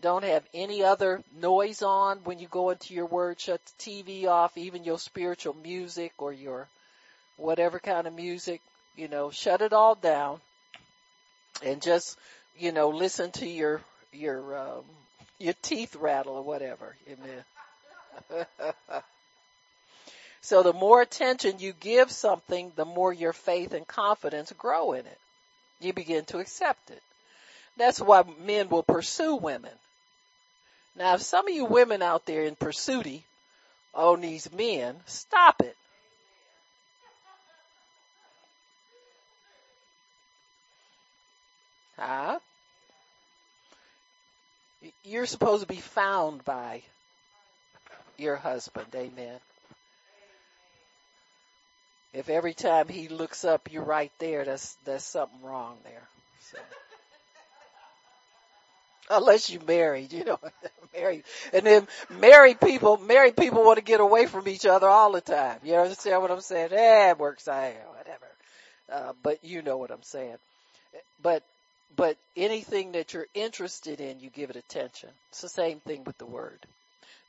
[0.00, 3.40] Don't have any other noise on when you go into your word.
[3.40, 6.68] Shut the TV off, even your spiritual music or your
[7.36, 8.60] whatever kind of music,
[8.96, 10.40] you know, shut it all down
[11.64, 12.18] and just,
[12.58, 13.80] you know, listen to your,
[14.12, 14.84] your, um,
[15.38, 16.96] your teeth rattle or whatever.
[17.08, 18.44] Amen.
[20.40, 25.06] so the more attention you give something, the more your faith and confidence grow in
[25.06, 25.18] it.
[25.80, 27.02] You begin to accept it.
[27.76, 29.70] That's why men will pursue women.
[30.96, 33.24] Now if some of you women out there in pursuity
[33.94, 35.76] on these men, stop it.
[41.96, 42.38] Huh?
[45.04, 46.82] You're supposed to be found by
[48.16, 48.86] your husband.
[48.94, 49.38] Amen.
[52.12, 56.08] If every time he looks up, you're right there, that's, that's something wrong there.
[56.40, 56.58] So.
[59.10, 60.38] Unless you married, you know,
[60.94, 61.24] married.
[61.52, 61.86] And then
[62.18, 65.60] married people, married people want to get away from each other all the time.
[65.62, 66.70] You understand what I'm saying?
[66.72, 68.26] Eh, it works out, whatever.
[68.90, 70.36] Uh, but you know what I'm saying.
[71.22, 71.42] But
[71.96, 75.10] but anything that you're interested in, you give it attention.
[75.30, 76.58] It's the same thing with the word.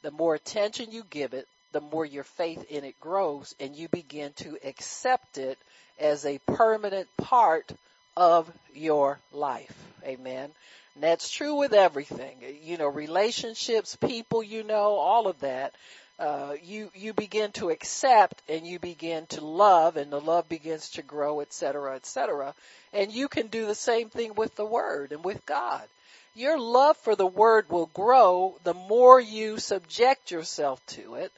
[0.01, 3.87] The more attention you give it, the more your faith in it grows and you
[3.89, 5.57] begin to accept it
[5.99, 7.71] as a permanent part
[8.15, 9.75] of your life.
[10.03, 10.49] Amen.
[10.95, 12.37] And that's true with everything.
[12.63, 15.73] You know, relationships, people you know, all of that.
[16.19, 20.89] Uh, you you begin to accept and you begin to love and the love begins
[20.89, 22.53] to grow et cetera et cetera.
[22.91, 25.87] And you can do the same thing with the word and with god.
[26.35, 31.31] Your love for the word will grow the more you subject yourself to it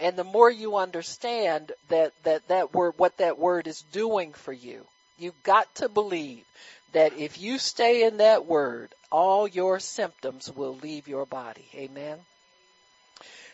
[0.00, 4.52] and the more you understand that that that word what that word is doing for
[4.52, 4.84] you.
[5.16, 6.44] You've got to believe
[6.92, 11.66] that if you stay in that word all your symptoms will leave your body.
[11.76, 12.18] Amen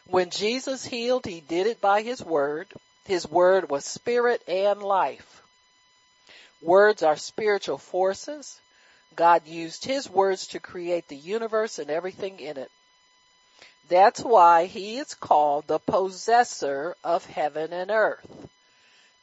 [0.07, 2.67] when Jesus healed, he did it by his word.
[3.05, 5.43] His word was spirit and life.
[6.63, 8.61] Words are spiritual forces.
[9.17, 12.71] God used his words to create the universe and everything in it.
[13.89, 18.49] That's why he is called the possessor of heaven and earth.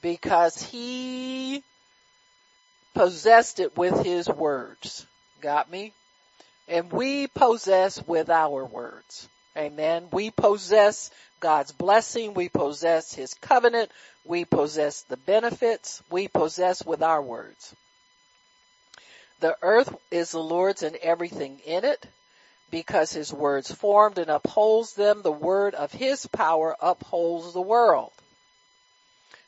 [0.01, 1.63] Because he
[2.93, 5.05] possessed it with his words.
[5.41, 5.93] Got me?
[6.67, 9.29] And we possess with our words.
[9.57, 10.07] Amen.
[10.11, 12.33] We possess God's blessing.
[12.33, 13.91] We possess His covenant.
[14.25, 16.03] We possess the benefits.
[16.11, 17.75] We possess with our words.
[19.39, 22.05] The earth is the Lord's and everything in it
[22.71, 25.21] because his words formed and upholds them.
[25.21, 28.11] The word of his power upholds the world.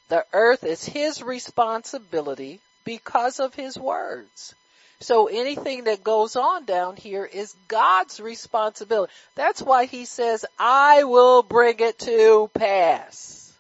[0.10, 4.56] The earth is his responsibility because of his words.
[5.02, 9.14] So anything that goes on down here is God's responsibility.
[9.36, 13.54] That's why he says, I will bring it to pass.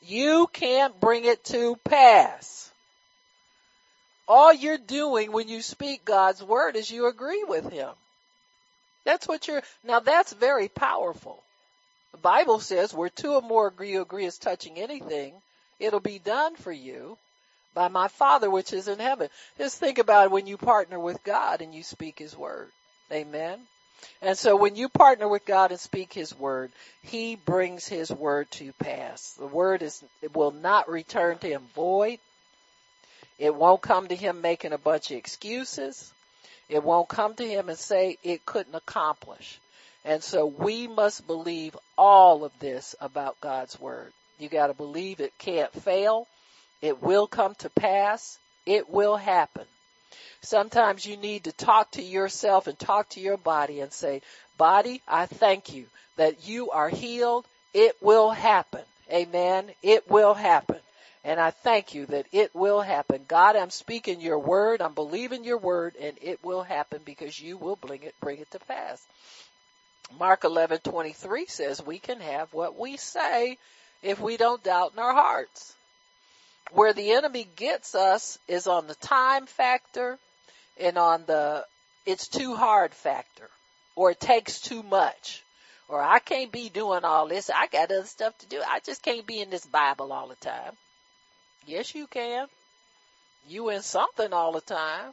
[0.00, 2.70] You can't bring it to pass.
[4.26, 7.90] All you're doing when you speak God's word is you agree with him.
[9.04, 11.42] That's what you're, now that's very powerful.
[12.12, 15.34] The Bible says where two or more agree, agree is touching anything,
[15.78, 17.18] it'll be done for you
[17.74, 19.28] by my Father which is in heaven.
[19.58, 22.70] Just think about when you partner with God and you speak His word.
[23.12, 23.60] Amen.
[24.22, 26.72] And so when you partner with God and speak His word,
[27.02, 29.32] He brings His word to pass.
[29.32, 32.18] The word is, it will not return to Him void.
[33.38, 36.12] It won't come to Him making a bunch of excuses.
[36.68, 39.58] It won't come to Him and say it couldn't accomplish.
[40.04, 44.12] And so we must believe all of this about God's word.
[44.38, 46.26] You gotta believe it can't fail.
[46.84, 48.38] It will come to pass.
[48.66, 49.64] It will happen.
[50.42, 54.20] Sometimes you need to talk to yourself and talk to your body and say,
[54.58, 57.46] body, I thank you that you are healed.
[57.72, 58.82] It will happen.
[59.10, 59.70] Amen.
[59.82, 60.78] It will happen.
[61.24, 63.24] And I thank you that it will happen.
[63.26, 64.82] God, I'm speaking your word.
[64.82, 68.50] I'm believing your word and it will happen because you will bring it, bring it
[68.50, 69.02] to pass.
[70.18, 73.56] Mark 11:23 says we can have what we say
[74.02, 75.74] if we don't doubt in our hearts.
[76.74, 80.18] Where the enemy gets us is on the time factor
[80.78, 81.64] and on the
[82.04, 83.48] it's too hard factor
[83.94, 85.42] or it takes too much
[85.88, 87.48] or I can't be doing all this.
[87.48, 88.60] I got other stuff to do.
[88.66, 90.72] I just can't be in this Bible all the time.
[91.64, 92.46] Yes, you can.
[93.48, 95.12] You in something all the time.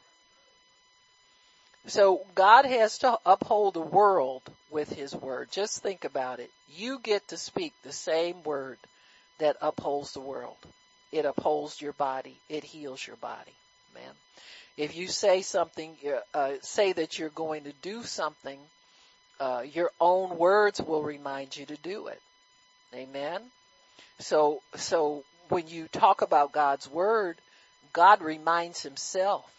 [1.87, 4.41] So God has to uphold the world
[4.71, 5.49] with his word.
[5.51, 6.49] Just think about it.
[6.75, 8.77] You get to speak the same word
[9.39, 10.57] that upholds the world.
[11.11, 12.37] It upholds your body.
[12.49, 13.53] It heals your body,
[13.93, 14.13] man.
[14.77, 15.95] If you say something,
[16.33, 18.59] uh, say that you're going to do something,
[19.39, 22.21] uh, your own words will remind you to do it.
[22.93, 23.41] Amen.
[24.19, 27.37] So, so when you talk about God's word,
[27.93, 29.51] God reminds himself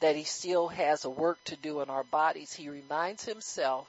[0.00, 2.52] that he still has a work to do in our bodies.
[2.52, 3.86] He reminds himself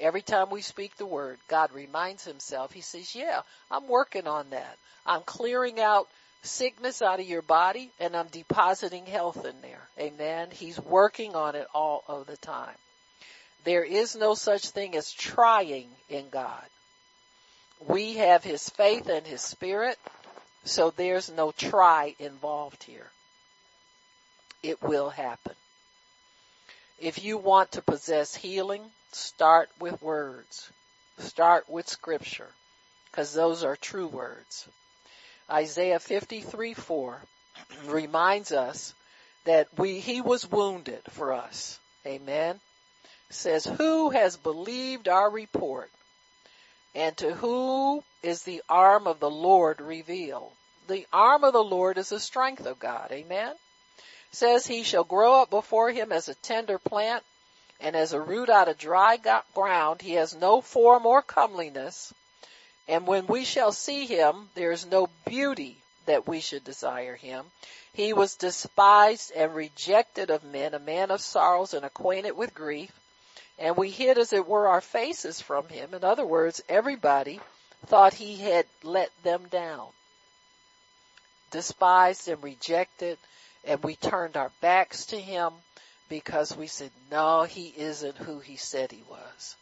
[0.00, 4.50] every time we speak the word, God reminds himself, he says, yeah, I'm working on
[4.50, 4.76] that.
[5.06, 6.08] I'm clearing out
[6.42, 9.88] sickness out of your body and I'm depositing health in there.
[9.98, 10.48] Amen.
[10.50, 12.76] He's working on it all of the time.
[13.64, 16.64] There is no such thing as trying in God.
[17.88, 19.98] We have his faith and his spirit
[20.64, 23.06] so there's no try involved here.
[24.62, 25.52] It will happen.
[26.98, 28.82] If you want to possess healing,
[29.14, 30.70] start with words.
[31.18, 32.48] Start with scripture,
[33.10, 34.68] because those are true words.
[35.50, 37.20] Isaiah 53 4
[37.86, 38.94] reminds us
[39.44, 41.78] that we, he was wounded for us.
[42.06, 42.58] Amen.
[43.30, 45.90] Says, who has believed our report?
[46.94, 50.52] And to who is the arm of the Lord revealed?
[50.86, 53.10] The arm of the Lord is the strength of God.
[53.10, 53.54] Amen.
[54.30, 57.24] says he shall grow up before him as a tender plant
[57.84, 59.16] and as a root out of dry
[59.54, 60.02] ground.
[60.02, 62.12] He has no form or comeliness.
[62.88, 67.44] And when we shall see him, there is no beauty that we should desire him.
[67.92, 72.90] He was despised and rejected of men, a man of sorrows and acquainted with grief
[73.58, 75.94] and we hid as it were our faces from him.
[75.94, 77.40] In other words, everybody
[77.86, 79.86] thought he had let them down,
[81.50, 83.18] despised and rejected,
[83.64, 85.52] and we turned our backs to him
[86.08, 89.56] because we said, no, he isn't who he said he was.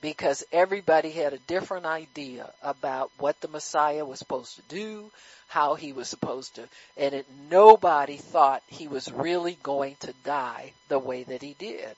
[0.00, 5.10] Because everybody had a different idea about what the Messiah was supposed to do,
[5.48, 10.72] how he was supposed to, and it, nobody thought he was really going to die
[10.88, 11.96] the way that he did.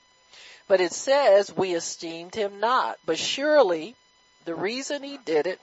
[0.67, 2.97] But it says we esteemed him not.
[3.05, 3.95] But surely
[4.45, 5.59] the reason he did it,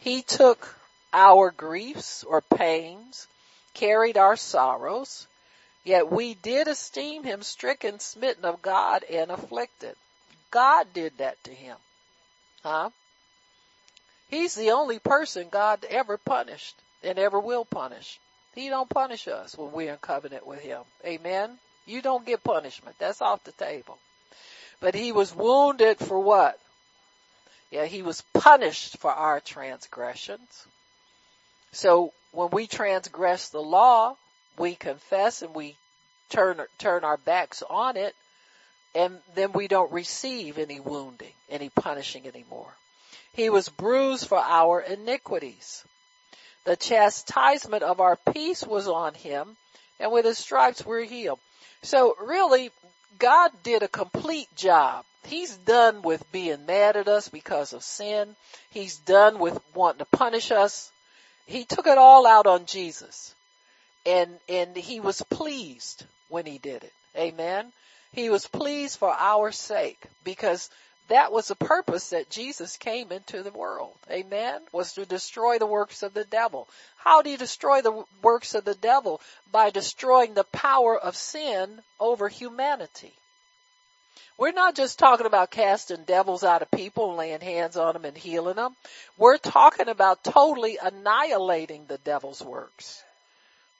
[0.00, 0.76] he took
[1.12, 3.26] our griefs or pains,
[3.74, 5.26] carried our sorrows,
[5.84, 9.94] yet we did esteem him stricken, smitten of God, and afflicted.
[10.50, 11.76] God did that to him.
[12.62, 12.90] Huh?
[14.28, 18.18] He's the only person God ever punished and ever will punish.
[18.54, 20.82] He don't punish us when we're in covenant with him.
[21.04, 21.58] Amen?
[21.86, 22.96] You don't get punishment.
[22.98, 23.98] That's off the table.
[24.80, 26.58] But he was wounded for what?
[27.70, 30.66] Yeah, he was punished for our transgressions.
[31.72, 34.16] So when we transgress the law,
[34.60, 35.74] we confess and we
[36.28, 38.14] turn, turn our backs on it
[38.94, 42.72] and then we don't receive any wounding, any punishing anymore.
[43.32, 45.82] He was bruised for our iniquities.
[46.64, 49.56] The chastisement of our peace was on him
[49.98, 51.38] and with his stripes we're healed.
[51.82, 52.70] So really,
[53.18, 55.04] God did a complete job.
[55.24, 58.36] He's done with being mad at us because of sin.
[58.70, 60.92] He's done with wanting to punish us.
[61.46, 63.34] He took it all out on Jesus.
[64.06, 66.92] And, and he was pleased when he did it.
[67.16, 67.72] Amen.
[68.12, 70.70] He was pleased for our sake because
[71.08, 73.96] that was the purpose that Jesus came into the world.
[74.10, 74.60] Amen.
[74.72, 76.68] Was to destroy the works of the devil.
[76.96, 79.20] How do you destroy the works of the devil?
[79.50, 83.12] By destroying the power of sin over humanity.
[84.38, 88.04] We're not just talking about casting devils out of people and laying hands on them
[88.04, 88.74] and healing them.
[89.18, 93.02] We're talking about totally annihilating the devil's works.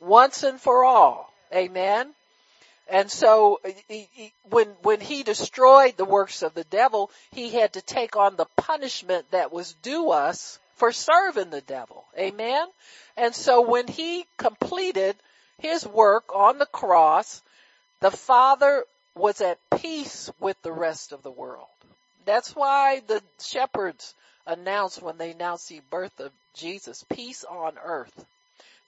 [0.01, 1.33] Once and for all.
[1.55, 2.13] Amen.
[2.89, 7.75] And so he, he, when when he destroyed the works of the devil, he had
[7.75, 12.05] to take on the punishment that was due us for serving the devil.
[12.19, 12.67] Amen.
[13.17, 15.15] And so when he completed
[15.59, 17.43] his work on the cross,
[18.01, 18.85] the Father
[19.15, 21.69] was at peace with the rest of the world.
[22.25, 24.15] That's why the shepherds
[24.47, 28.25] announced when they announced the birth of Jesus, peace on earth.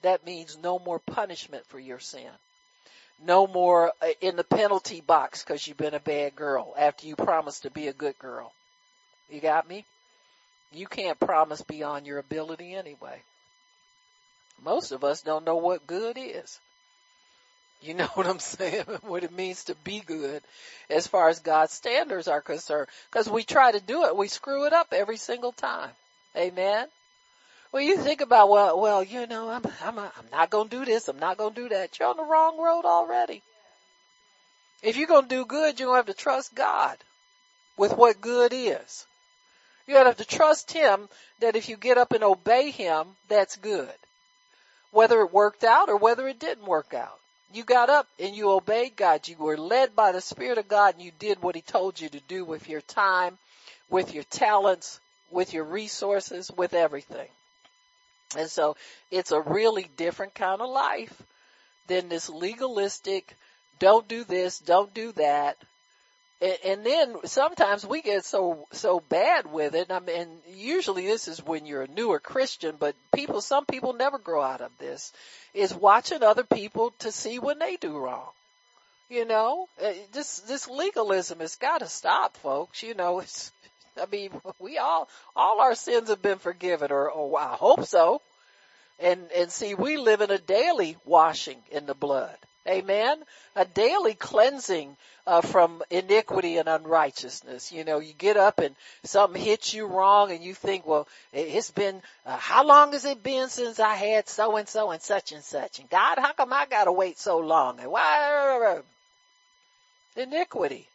[0.03, 2.31] That means no more punishment for your sin
[3.25, 7.17] no more uh, in the penalty box because you've been a bad girl after you
[7.17, 8.53] promised to be a good girl.
[9.31, 9.85] You got me?
[10.73, 13.23] You can't promise beyond your ability anyway.
[14.65, 16.59] Most of us don't know what good is.
[17.81, 18.85] You know what I'm saying?
[19.03, 20.43] what it means to be good
[20.91, 22.89] as far as God's standards are concerned.
[23.11, 25.91] Cause we try to do it, we screw it up every single time.
[26.37, 26.87] Amen.
[27.73, 30.85] Well, you think about, well, well, you know, I'm, I'm, a, I'm not gonna do
[30.85, 31.99] this, I'm not gonna do that.
[31.99, 33.43] You're on the wrong road already.
[34.83, 36.97] If you're gonna do good, you're gonna have to trust God
[37.77, 39.07] with what good is.
[39.87, 41.09] You're going to have to trust Him
[41.41, 43.93] that if you get up and obey Him, that's good.
[44.91, 47.19] Whether it worked out or whether it didn't work out.
[47.53, 49.27] You got up and you obeyed God.
[49.29, 52.09] You were led by the Spirit of God and you did what He told you
[52.09, 53.37] to do with your time,
[53.91, 55.01] with your talents,
[55.31, 57.29] with your resources, with everything.
[58.37, 58.77] And so
[59.11, 61.23] it's a really different kind of life
[61.87, 63.37] than this legalistic,
[63.79, 65.57] don't do this, don't do that.
[66.41, 69.91] And, and then sometimes we get so, so bad with it.
[69.91, 74.19] I mean, usually this is when you're a newer Christian, but people, some people never
[74.19, 75.13] grow out of this,
[75.55, 78.29] is watching other people to see when they do wrong.
[79.09, 82.83] You know, uh, this, this legalism has got to stop, folks.
[82.83, 83.53] You know, it's,
[84.01, 88.21] I mean, we all, all our sins have been forgiven or, or I hope so.
[88.99, 92.37] And, and see, we live in a daily washing in the blood.
[92.69, 93.19] Amen.
[93.57, 97.73] A daily cleansing uh, from iniquity and unrighteousness.
[97.73, 101.73] You know, you get up and something hits you wrong and you think, well, it's
[101.73, 105.33] been, uh, how long has it been since I had so and so and such
[105.33, 105.81] and such?
[105.81, 107.81] And God, how come I gotta wait so long?
[107.81, 108.81] And why?
[110.17, 110.89] Iniquity.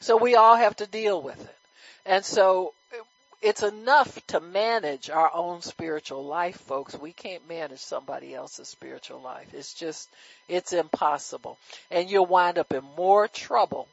[0.00, 1.56] So we all have to deal with it.
[2.04, 2.74] And so
[3.42, 6.96] it's enough to manage our own spiritual life, folks.
[6.96, 9.52] We can't manage somebody else's spiritual life.
[9.52, 10.08] It's just,
[10.48, 11.58] it's impossible.
[11.90, 13.88] And you'll wind up in more trouble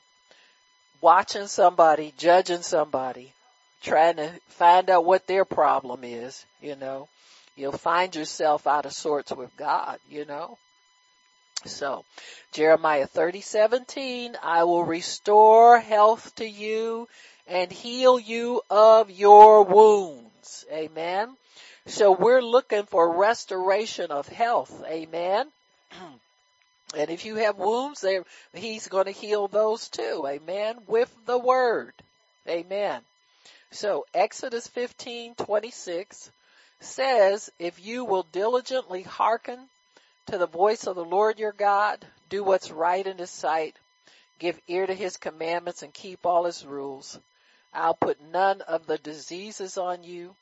[1.01, 3.33] watching somebody, judging somebody,
[3.81, 7.07] trying to find out what their problem is, you know.
[7.55, 10.57] You'll find yourself out of sorts with God, you know.
[11.65, 12.05] So,
[12.53, 17.07] Jeremiah 30, 17, I will restore health to you
[17.49, 20.65] and heal you of your wounds.
[20.71, 21.35] Amen.
[21.87, 24.83] So we're looking for restoration of health.
[24.85, 25.47] Amen.
[26.95, 28.23] and if you have wounds, there,
[28.53, 30.25] he's going to heal those too.
[30.27, 30.77] Amen.
[30.87, 31.93] With the word.
[32.47, 33.01] Amen.
[33.71, 36.31] So Exodus 15, 26
[36.81, 39.59] says, if you will diligently hearken
[40.27, 43.75] to the voice of the Lord your God, do what's right in his sight,
[44.37, 47.19] give ear to his commandments and keep all his rules,
[47.73, 50.35] I'll put none of the diseases on you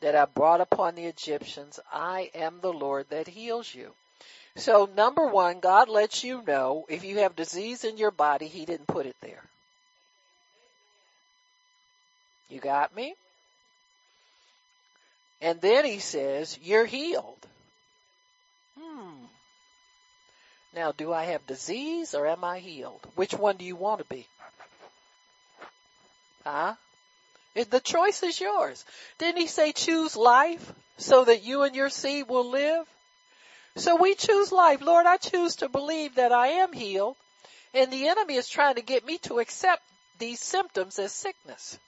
[0.00, 1.78] that I brought upon the Egyptians.
[1.92, 3.92] I am the Lord that heals you.
[4.56, 8.64] So number one, God lets you know if you have disease in your body, He
[8.64, 9.42] didn't put it there.
[12.48, 13.14] You got me?
[15.40, 17.46] And then He says, you're healed.
[18.78, 19.24] Hmm.
[20.74, 23.06] Now, do I have disease or am I healed?
[23.14, 24.26] Which one do you want to be?
[26.44, 26.74] Huh?
[27.54, 28.84] It, the choice is yours.
[29.18, 32.86] Didn't he say choose life so that you and your seed will live?
[33.76, 34.80] So we choose life.
[34.80, 37.16] Lord, I choose to believe that I am healed
[37.74, 39.82] and the enemy is trying to get me to accept
[40.18, 41.78] these symptoms as sickness.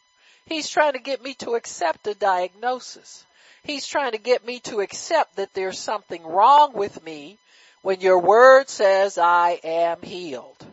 [0.46, 3.24] He's trying to get me to accept a diagnosis.
[3.62, 7.38] He's trying to get me to accept that there's something wrong with me
[7.82, 10.66] when your word says I am healed.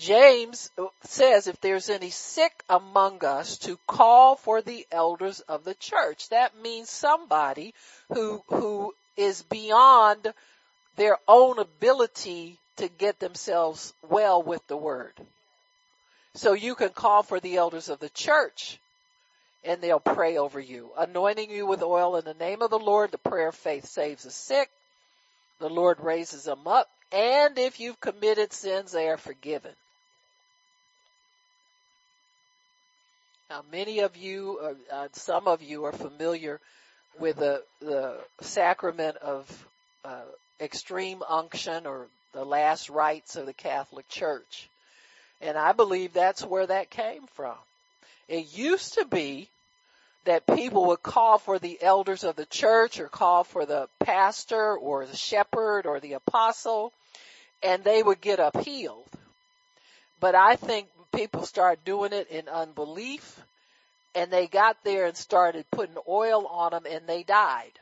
[0.00, 0.70] James
[1.04, 6.30] says if there's any sick among us to call for the elders of the church.
[6.30, 7.74] That means somebody
[8.08, 10.32] who, who is beyond
[10.96, 15.12] their own ability to get themselves well with the word.
[16.32, 18.78] So you can call for the elders of the church
[19.64, 23.10] and they'll pray over you, anointing you with oil in the name of the Lord.
[23.10, 24.70] The prayer of faith saves the sick.
[25.58, 26.88] The Lord raises them up.
[27.12, 29.72] And if you've committed sins, they are forgiven.
[33.50, 36.60] Now many of you, uh, some of you are familiar
[37.18, 39.66] with the, the sacrament of
[40.04, 40.22] uh,
[40.60, 44.68] extreme unction or the last rites of the Catholic Church.
[45.40, 47.56] And I believe that's where that came from.
[48.28, 49.48] It used to be
[50.26, 54.76] that people would call for the elders of the church or call for the pastor
[54.76, 56.92] or the shepherd or the apostle
[57.64, 59.08] and they would get healed.
[60.20, 63.40] But I think people started doing it in unbelief
[64.14, 67.72] and they got there and started putting oil on them and they died.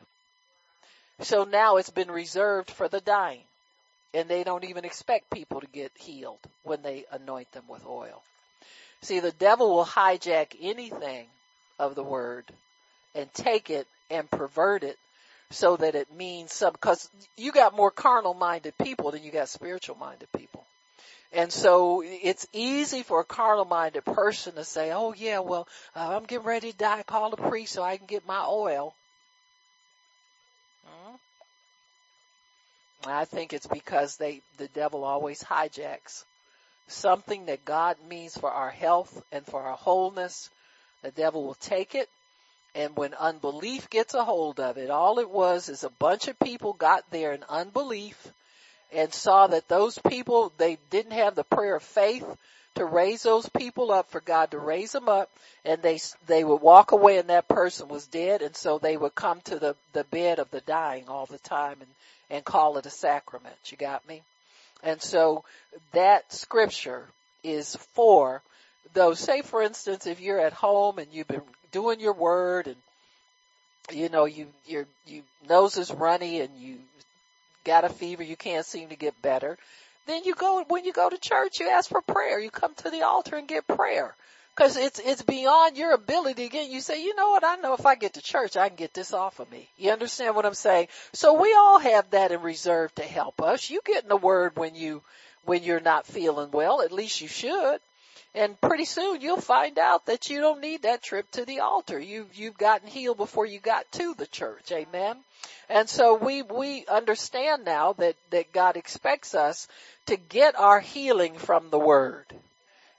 [1.20, 3.43] So now it's been reserved for the dying
[4.14, 8.22] and they don't even expect people to get healed when they anoint them with oil.
[9.03, 11.26] See, the devil will hijack anything
[11.79, 12.45] of the word
[13.14, 14.99] and take it and pervert it
[15.51, 19.49] so that it means some, cause you got more carnal minded people than you got
[19.49, 20.64] spiritual minded people.
[21.33, 26.16] And so it's easy for a carnal minded person to say, oh yeah, well, uh,
[26.16, 28.95] I'm getting ready to die, call the priest so I can get my oil.
[30.87, 31.16] Hmm?
[33.07, 36.24] I think it's because they, the devil always hijacks
[36.89, 40.49] something that God means for our health and for our wholeness.
[41.03, 42.09] The devil will take it
[42.74, 46.39] and when unbelief gets a hold of it, all it was is a bunch of
[46.39, 48.33] people got there in unbelief
[48.93, 52.24] and saw that those people, they didn't have the prayer of faith
[52.74, 55.30] to raise those people up for God to raise them up
[55.64, 59.14] and they, they would walk away and that person was dead and so they would
[59.14, 61.91] come to the, the bed of the dying all the time and,
[62.30, 63.57] and call it a sacrament.
[63.66, 64.22] You got me?
[64.82, 65.45] And so
[65.93, 67.05] that scripture
[67.43, 68.43] is for
[68.95, 72.76] those, say for instance, if you're at home and you've been doing your word and
[73.91, 76.76] you know, you, your, you nose is runny and you
[77.69, 79.57] got a fever, you can't seem to get better.
[80.07, 82.41] Then you go, when you go to church, you ask for prayer.
[82.41, 84.14] You come to the altar and get prayer.
[84.57, 86.73] Cause it's, it's beyond your ability again.
[86.73, 87.45] You say, you know what?
[87.45, 89.69] I know if I get to church, I can get this off of me.
[89.77, 90.89] You understand what I'm saying?
[91.12, 93.71] So we all have that in reserve to help us.
[93.71, 95.03] You get in the word when you,
[95.45, 96.83] when you're not feeling well.
[96.83, 97.79] At least you should.
[98.35, 101.99] And pretty soon you'll find out that you don't need that trip to the altar.
[101.99, 104.70] You've, you've gotten healed before you got to the church.
[104.70, 105.16] Amen.
[105.68, 109.66] And so we, we understand now that, that God expects us
[110.07, 112.26] to get our healing from the word.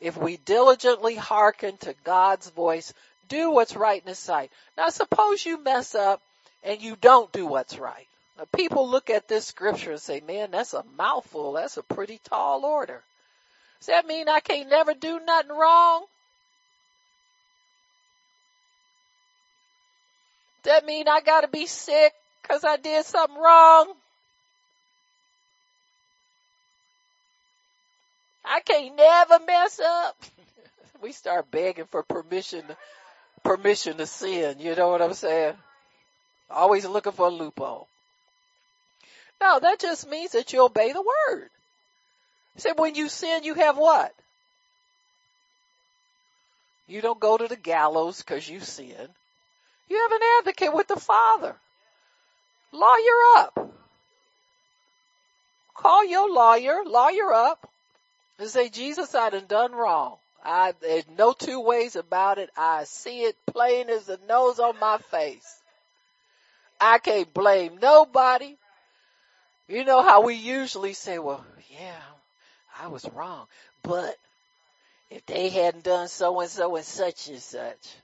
[0.02, 2.94] If we diligently hearken to God's voice,
[3.28, 4.52] do what's right in his sight.
[4.78, 6.22] Now suppose you mess up
[6.64, 8.08] and you don't do what's right.
[8.56, 11.54] People look at this scripture and say, man, that's a mouthful.
[11.54, 13.04] That's a pretty tall order.
[13.80, 16.06] Does that mean I can't never do nothing wrong?
[20.64, 22.14] Does that mean I gotta be sick
[22.44, 23.94] cause I did something wrong?
[28.44, 30.18] I can't never mess up.
[31.02, 32.66] we start begging for permission,
[33.44, 34.60] permission to sin.
[34.60, 35.56] You know what I'm saying?
[36.50, 37.88] Always looking for a loophole.
[39.40, 41.50] No, that just means that you obey the word.
[42.60, 44.14] Said when you sin, you have what?
[46.88, 49.08] You don't go to the gallows because you sin.
[49.90, 51.56] You have an advocate with the Father.
[52.72, 53.74] Lawyer up.
[55.76, 57.70] Call your lawyer, lawyer up,
[58.38, 60.18] and say, Jesus, I done done wrong.
[60.44, 62.50] I, there's no two ways about it.
[62.58, 65.62] I see it plain as the nose on my face.
[66.82, 68.58] I can't blame nobody.
[69.68, 72.02] You know how we usually say, well, yeah,
[72.80, 73.46] I was wrong.
[73.84, 74.16] But
[75.10, 77.96] if they hadn't done so and so and such and such.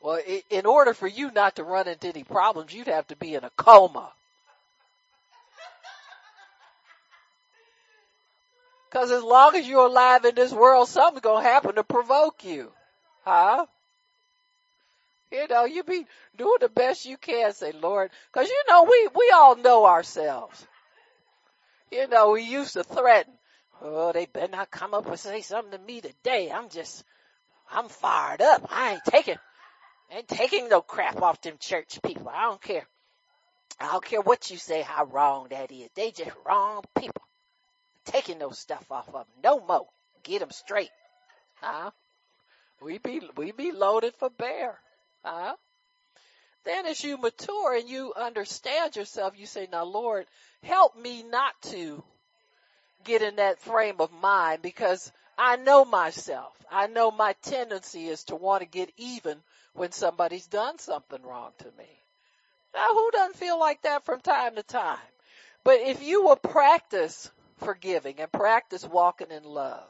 [0.00, 3.34] Well, in order for you not to run into any problems, you'd have to be
[3.34, 4.12] in a coma.
[8.90, 12.70] Cause as long as you're alive in this world, something's gonna happen to provoke you.
[13.24, 13.66] Huh?
[15.32, 16.06] You know, you be
[16.36, 20.64] doing the best you can, say, Lord, cause you know, we, we all know ourselves.
[21.90, 23.32] You know, we used to threaten,
[23.80, 26.50] oh, they better not come up and say something to me today.
[26.50, 27.04] I'm just,
[27.70, 28.66] I'm fired up.
[28.70, 29.36] I ain't taking,
[30.10, 32.28] ain't taking no crap off them church people.
[32.28, 32.86] I don't care.
[33.78, 35.88] I don't care what you say, how wrong that is.
[35.94, 37.22] They just wrong people.
[38.04, 39.26] Taking no stuff off of them.
[39.42, 39.86] No more.
[40.22, 40.90] Get them straight.
[41.56, 41.90] Huh?
[42.80, 44.78] We be, we be loaded for bear.
[45.24, 45.56] Huh?
[46.66, 50.26] Then as you mature and you understand yourself, you say, now Lord,
[50.64, 52.02] help me not to
[53.04, 56.52] get in that frame of mind because I know myself.
[56.68, 59.38] I know my tendency is to want to get even
[59.74, 62.02] when somebody's done something wrong to me.
[62.74, 64.98] Now who doesn't feel like that from time to time?
[65.62, 69.86] But if you will practice forgiving and practice walking in love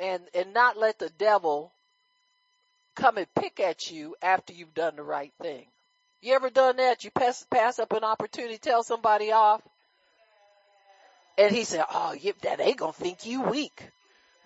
[0.00, 1.72] and, and not let the devil
[2.94, 5.66] come and pick at you after you've done the right thing.
[6.20, 7.04] You ever done that?
[7.04, 9.60] You pass, pass up an opportunity tell somebody off?
[11.36, 13.88] And he said, oh, you, that they gonna think you weak.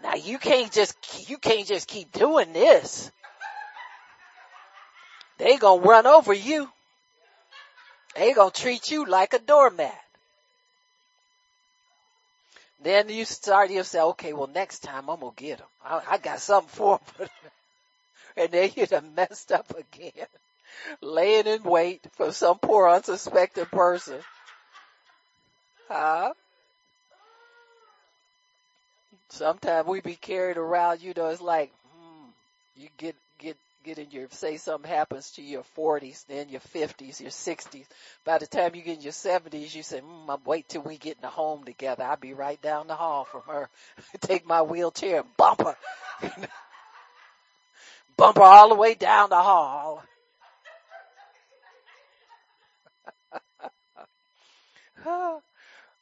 [0.03, 3.11] Now you can't just, you can't just keep doing this.
[5.39, 6.69] They gonna run over you.
[8.15, 10.01] They gonna treat you like a doormat.
[12.83, 15.67] Then you start, you say, okay, well next time I'm gonna get them.
[15.85, 17.29] I, I got something for them.
[18.37, 20.27] and you'd have messed up again.
[21.01, 24.19] Laying in wait for some poor unsuspecting person.
[25.89, 26.33] Huh?
[29.29, 32.27] Sometimes we be carried around, you know, it's like, hmm,
[32.77, 37.21] you get, get, get in your, say something happens to your forties, then your fifties,
[37.21, 37.87] your sixties.
[38.25, 40.97] By the time you get in your seventies, you say, hmm, I'm wait till we
[40.97, 42.05] get in the home together.
[42.05, 43.69] I'll be right down the hall from her.
[44.21, 45.77] Take my wheelchair and bump her.
[48.17, 50.03] bump her all the way down the hall.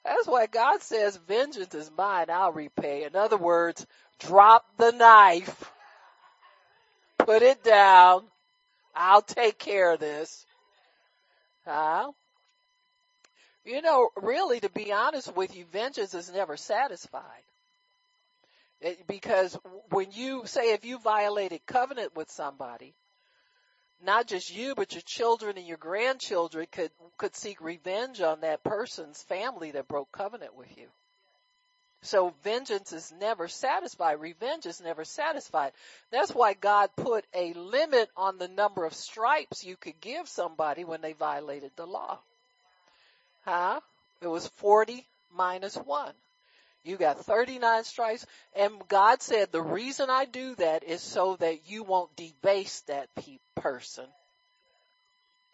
[0.04, 3.04] That's why God says, vengeance is mine, I'll repay.
[3.04, 3.86] In other words,
[4.18, 5.70] drop the knife,
[7.18, 8.24] put it down,
[8.94, 10.44] I'll take care of this.
[11.66, 12.12] Huh?
[13.64, 17.42] You know, really, to be honest with you, vengeance is never satisfied.
[19.06, 19.56] Because
[19.90, 22.94] when you say if you violated covenant with somebody,
[24.04, 28.62] not just you, but your children and your grandchildren could, could seek revenge on that
[28.62, 30.88] person's family that broke covenant with you.
[32.02, 34.20] So vengeance is never satisfied.
[34.20, 35.72] Revenge is never satisfied.
[36.10, 40.84] That's why God put a limit on the number of stripes you could give somebody
[40.84, 42.18] when they violated the law.
[43.46, 43.80] Huh?
[44.20, 46.12] It was 40 minus 1.
[46.84, 48.26] You got 39 stripes.
[48.54, 53.08] And God said the reason I do that is so that you won't debase that
[53.14, 54.04] pe- person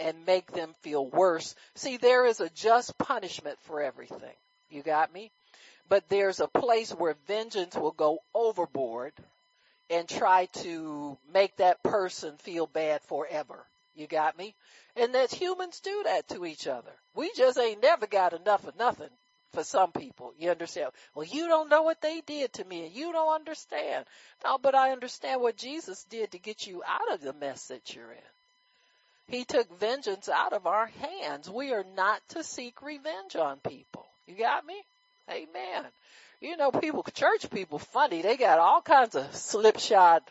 [0.00, 1.54] and make them feel worse.
[1.76, 4.34] See, there is a just punishment for everything.
[4.70, 5.30] You got me?
[5.88, 9.12] But there's a place where vengeance will go overboard
[9.88, 13.64] and try to make that person feel bad forever.
[13.94, 14.54] You got me?
[14.96, 16.92] And that humans do that to each other.
[17.14, 19.10] We just ain't never got enough of nothing
[19.53, 20.32] for some people.
[20.38, 20.90] You understand?
[21.14, 24.05] Well, you don't know what they did to me and you don't understand.
[24.44, 27.94] No, but I understand what Jesus did to get you out of the mess that
[27.94, 28.18] you're in.
[29.28, 31.48] He took vengeance out of our hands.
[31.48, 34.07] We are not to seek revenge on people.
[34.26, 34.74] You got me?
[35.30, 35.84] Amen.
[36.40, 38.22] You know, people, church people funny.
[38.22, 40.22] They got all kinds of slipshod.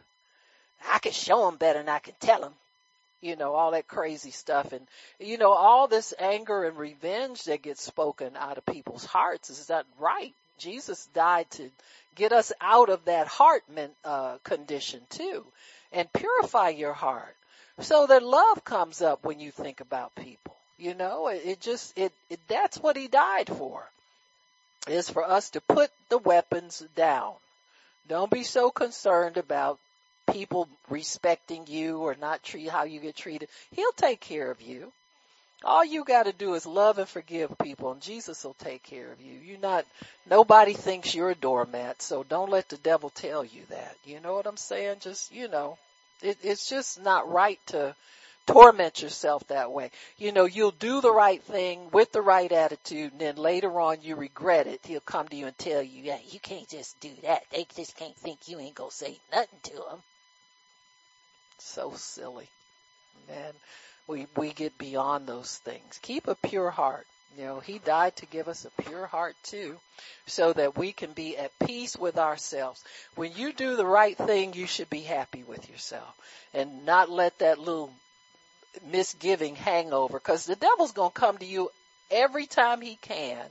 [0.92, 2.54] I can show them better than I can tell them
[3.22, 4.72] you know, all that crazy stuff.
[4.72, 4.88] And,
[5.20, 9.50] you know, all this anger and revenge that gets spoken out of people's hearts.
[9.50, 10.34] Is that right?
[10.58, 11.70] Jesus died to
[12.16, 13.64] get us out of that heart
[14.04, 15.46] uh, condition too
[15.92, 17.36] and purify your heart
[17.80, 20.56] so that love comes up when you think about people.
[20.78, 23.90] You know, it, it just, it, it, that's what he died for
[24.88, 27.34] is for us to put the weapons down.
[28.08, 29.80] Don't be so concerned about
[30.32, 33.50] people respecting you or not treat how you get treated.
[33.72, 34.92] He'll take care of you.
[35.64, 39.20] All you gotta do is love and forgive people and Jesus will take care of
[39.20, 39.34] you.
[39.34, 39.86] You're not,
[40.30, 43.96] nobody thinks you're a doormat, so don't let the devil tell you that.
[44.06, 44.98] You know what I'm saying?
[45.02, 45.78] Just, you know,
[46.22, 47.94] it, it's just not right to
[48.48, 49.92] torment yourself that way.
[50.18, 54.02] You know, you'll do the right thing with the right attitude and then later on
[54.02, 54.80] you regret it.
[54.86, 57.44] He'll come to you and tell you, yeah, you can't just do that.
[57.52, 60.00] They just can't think you ain't gonna say nothing to them.
[61.60, 62.50] So silly.
[63.28, 63.54] Man,
[64.08, 66.00] we, we get beyond those things.
[66.02, 67.06] Keep a pure heart.
[67.38, 69.78] You know, he died to give us a pure heart too,
[70.26, 72.84] so that we can be at peace with ourselves.
[73.16, 76.16] When you do the right thing, you should be happy with yourself
[76.54, 77.94] and not let that little
[78.84, 81.70] misgiving hangover because the devil's going to come to you
[82.12, 83.46] every time he can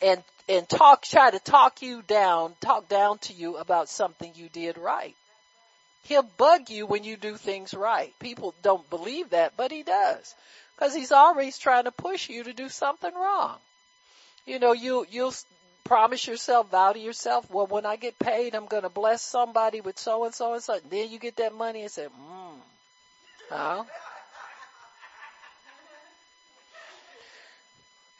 [0.00, 4.48] and and talk try to talk you down talk down to you about something you
[4.48, 5.14] did right
[6.02, 8.12] he'll bug you when you do things right.
[8.18, 10.34] People don't believe that but he does.
[10.74, 13.56] Because he's always trying to push you to do something wrong.
[14.46, 15.34] You know you you'll
[15.84, 19.80] promise yourself vow to yourself well when i get paid i'm going to bless somebody
[19.80, 20.54] with so and so.
[20.54, 22.60] And so and then you get that money and say mm
[23.52, 23.84] huh?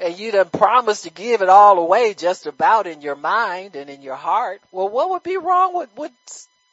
[0.01, 3.89] And you done promised to give it all away just about in your mind and
[3.89, 6.11] in your heart, well, what would be wrong with, with,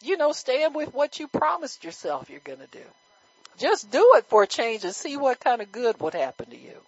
[0.02, 2.84] you know, staying with what you promised yourself you're gonna do?
[3.58, 6.58] Just do it for a change and see what kind of good would happen to
[6.58, 6.82] you.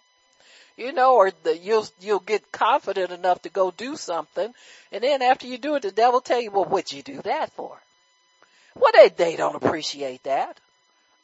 [0.76, 4.52] You know, or the, you'll, you'll get confident enough to go do something,
[4.90, 7.52] and then after you do it, the devil tell you, well, what'd you do that
[7.52, 7.78] for?
[8.74, 10.58] Well, they, they don't appreciate that.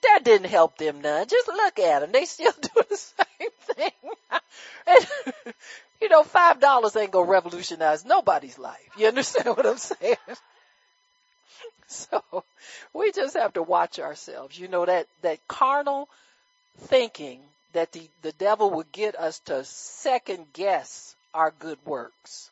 [0.02, 1.26] That didn't help them none.
[1.26, 2.12] Just look at them.
[2.12, 3.90] They still do the same thing.
[4.86, 5.06] and,
[6.00, 8.90] you know, five dollars ain't gonna revolutionize nobody's life.
[8.96, 10.16] You understand what I'm saying?
[12.10, 12.44] So
[12.92, 14.58] we just have to watch ourselves.
[14.58, 16.08] You know, that, that carnal
[16.80, 17.40] thinking
[17.72, 22.50] that the, the devil will get us to second guess our good works.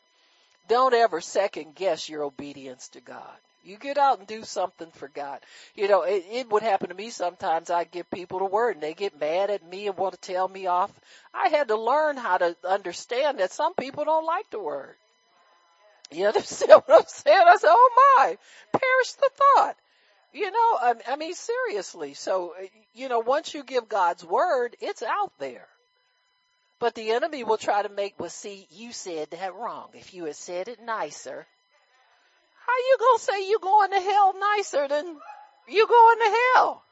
[0.68, 3.36] Don't ever second guess your obedience to God.
[3.64, 5.40] You get out and do something for God.
[5.74, 7.68] You know, it, it would happen to me sometimes.
[7.68, 10.46] I give people the word and they get mad at me and want to tell
[10.48, 10.92] me off.
[11.34, 14.94] I had to learn how to understand that some people don't like the word.
[16.10, 17.44] You understand what I'm saying?
[17.46, 18.38] I said, oh my,
[18.72, 19.76] perish the thought.
[20.32, 22.14] You know, I, I mean seriously.
[22.14, 25.66] So, uh, you know, once you give God's word, it's out there.
[26.78, 29.88] But the enemy will try to make, well see, you said that wrong.
[29.94, 31.46] If you had said it nicer,
[32.66, 35.16] how you gonna say you going to hell nicer than
[35.68, 36.82] you going to hell?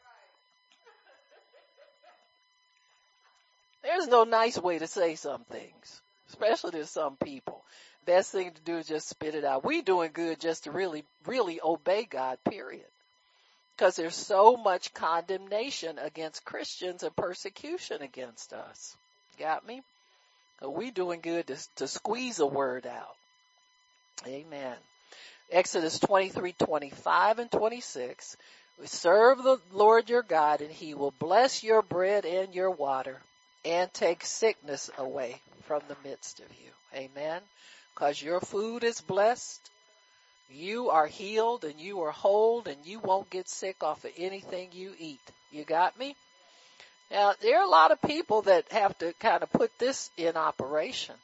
[3.82, 6.00] There's no nice way to say some things,
[6.30, 7.62] especially to some people.
[8.06, 9.64] Best thing to do is just spit it out.
[9.64, 12.86] We doing good just to really, really obey God, period.
[13.76, 18.96] Cause there's so much condemnation against Christians and persecution against us.
[19.38, 19.82] Got me?
[20.62, 23.16] we doing good to, to squeeze a word out.
[24.26, 24.76] Amen.
[25.50, 28.36] Exodus 23, 25 and 26.
[28.80, 33.20] We Serve the Lord your God and he will bless your bread and your water
[33.64, 36.70] and take sickness away from the midst of you.
[36.94, 37.40] Amen.
[37.94, 39.70] Cause your food is blessed.
[40.50, 44.70] You are healed and you are whole and you won't get sick off of anything
[44.72, 45.20] you eat.
[45.50, 46.16] You got me?
[47.10, 50.36] Now, there are a lot of people that have to kind of put this in
[50.36, 51.14] operation.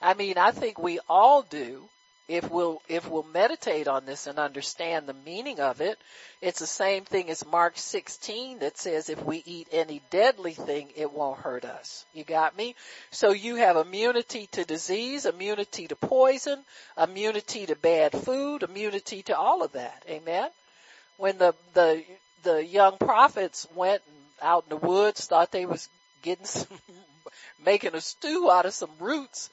[0.00, 1.88] I mean, I think we all do,
[2.26, 5.98] if we'll if we'll meditate on this and understand the meaning of it,
[6.40, 10.88] it's the same thing as Mark 16 that says if we eat any deadly thing,
[10.96, 12.06] it won't hurt us.
[12.14, 12.76] You got me?
[13.10, 16.64] So you have immunity to disease, immunity to poison,
[16.96, 20.02] immunity to bad food, immunity to all of that.
[20.08, 20.48] Amen.
[21.18, 22.04] When the the
[22.42, 24.02] the young prophets went
[24.40, 25.88] out in the woods, thought they was
[26.22, 26.68] getting some,
[27.62, 29.50] making a stew out of some roots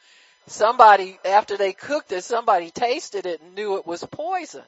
[0.47, 4.63] somebody, after they cooked it, somebody tasted it and knew it was poison.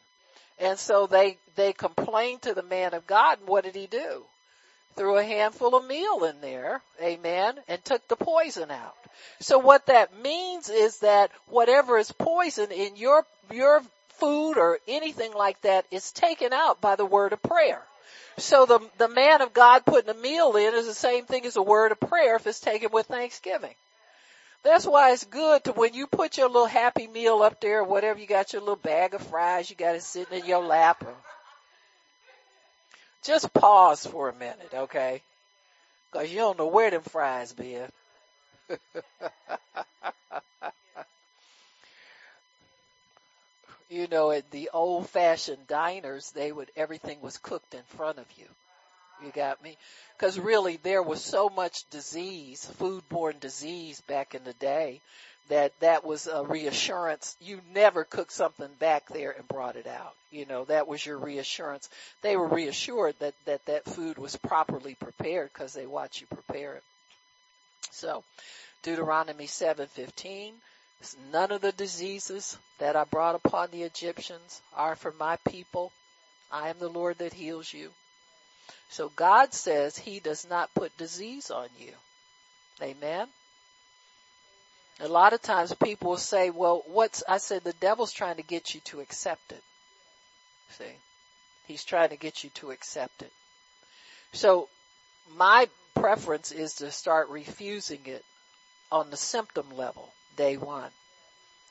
[0.60, 4.24] And so they, they complained to the man of God and what did he do?
[4.96, 8.96] Threw a handful of meal in there, amen, and took the poison out.
[9.40, 15.34] So what that means is that whatever is poison in your, your food or anything
[15.34, 17.82] like that is taken out by the word of prayer.
[18.38, 21.56] So the, the man of God putting a meal in is the same thing as
[21.56, 23.76] a word of prayer if it's taken with thanksgiving.
[24.64, 27.84] That's why it's good to when you put your little happy meal up there or
[27.84, 31.04] whatever, you got your little bag of fries, you got it sitting in your lap.
[31.06, 31.14] Or,
[33.24, 35.22] just pause for a minute, okay?
[36.12, 37.90] Cause you don't know where them fries been.
[43.90, 48.26] you know, at the old fashioned diners, they would, everything was cooked in front of
[48.38, 48.46] you.
[49.22, 49.78] You got me?
[50.18, 55.02] Cause really there was so much disease, foodborne disease back in the day
[55.50, 57.36] that that was a reassurance.
[57.42, 60.16] You never cooked something back there and brought it out.
[60.32, 61.90] You know, that was your reassurance.
[62.22, 66.76] They were reassured that, that that food was properly prepared because they watch you prepare
[66.76, 66.84] it.
[67.92, 68.24] So,
[68.82, 70.54] Deuteronomy 7:15
[71.34, 75.92] None of the diseases that I brought upon the Egyptians are for my people.
[76.50, 77.92] I am the Lord that heals you.
[78.90, 81.92] So God says he does not put disease on you.
[82.82, 83.28] Amen.
[85.00, 88.44] A lot of times people will say, well, what's, I said, the devil's trying to
[88.44, 89.64] get you to accept it.
[90.78, 90.86] See?
[91.68, 93.32] He's trying to get you to accept it.
[94.34, 94.70] So
[95.36, 98.24] my preference is to start refusing it
[98.92, 100.92] on the symptom level, day one.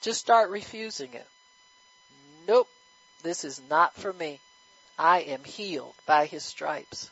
[0.01, 1.27] Just start refusing it.
[2.49, 2.69] Nope,
[3.23, 4.41] this is not for me.
[4.99, 7.11] I am healed by his stripes.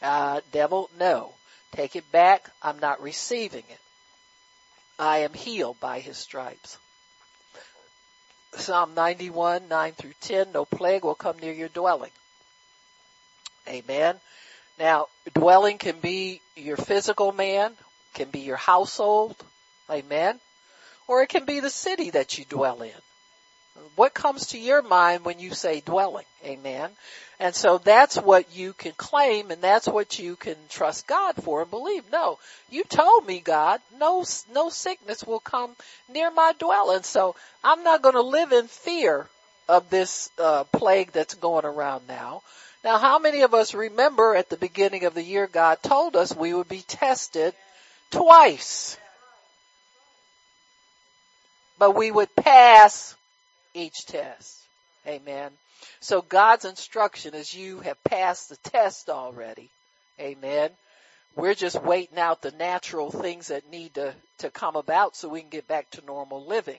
[0.00, 1.34] Uh, devil, no.
[1.72, 2.50] Take it back.
[2.62, 3.80] I'm not receiving it.
[4.98, 6.78] I am healed by his stripes.
[8.54, 12.10] Psalm 91, 9 through 10, no plague will come near your dwelling.
[13.66, 14.16] Amen.
[14.78, 17.72] Now, dwelling can be your physical man,
[18.14, 19.36] can be your household.
[19.90, 20.38] Amen.
[21.06, 22.92] Or it can be the city that you dwell in.
[23.96, 26.26] What comes to your mind when you say dwelling?
[26.44, 26.90] Amen.
[27.40, 31.62] And so that's what you can claim and that's what you can trust God for
[31.62, 32.04] and believe.
[32.12, 32.38] No,
[32.70, 35.74] you told me God, no, no sickness will come
[36.08, 37.02] near my dwelling.
[37.02, 39.28] So I'm not going to live in fear
[39.68, 42.42] of this uh, plague that's going around now.
[42.84, 46.34] Now how many of us remember at the beginning of the year God told us
[46.34, 47.54] we would be tested
[48.10, 48.98] twice?
[51.78, 53.16] But we would pass
[53.74, 54.58] each test.
[55.06, 55.50] Amen.
[56.00, 59.70] So God's instruction is you have passed the test already.
[60.20, 60.70] Amen.
[61.34, 65.40] We're just waiting out the natural things that need to, to come about so we
[65.40, 66.78] can get back to normal living.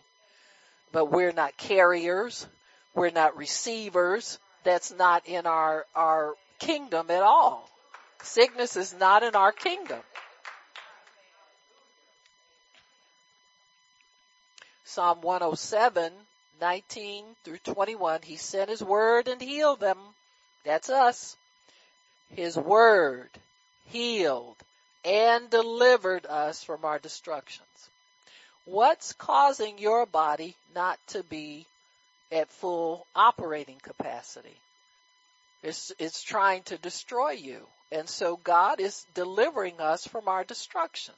[0.91, 2.47] But we're not carriers.
[2.93, 4.37] We're not receivers.
[4.63, 7.67] That's not in our, our kingdom at all.
[8.21, 9.99] Sickness is not in our kingdom.
[14.85, 16.13] Psalm 107
[16.61, 19.97] 19 through 21, he sent his word and healed them.
[20.63, 21.35] That's us.
[22.29, 23.29] His word
[23.85, 24.55] healed
[25.05, 27.67] and delivered us from our destructions.
[28.65, 31.67] What's causing your body not to be
[32.31, 34.57] at full operating capacity?
[35.61, 37.67] It's, it's trying to destroy you.
[37.91, 41.17] And so God is delivering us from our destructions.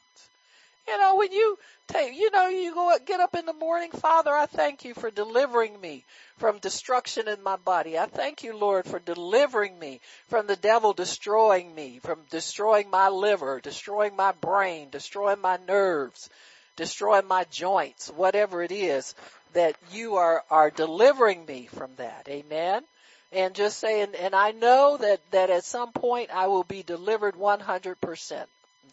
[0.88, 1.57] You know, when you
[1.88, 5.09] take, you know, you go get up in the morning, Father, I thank you for
[5.09, 6.05] delivering me
[6.38, 7.97] from destruction in my body.
[7.97, 13.09] I thank you, Lord, for delivering me from the devil destroying me, from destroying my
[13.09, 16.29] liver, destroying my brain, destroying my nerves,
[16.75, 19.15] destroying my joints, whatever it is
[19.53, 22.27] that you are, are delivering me from that.
[22.29, 22.83] Amen.
[23.31, 27.36] And just saying, and I know that, that at some point I will be delivered
[27.36, 28.45] 100%.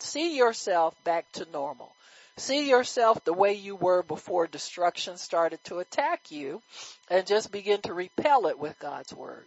[0.03, 1.95] See yourself back to normal.
[2.37, 6.61] See yourself the way you were before destruction started to attack you
[7.09, 9.47] and just begin to repel it with God's word.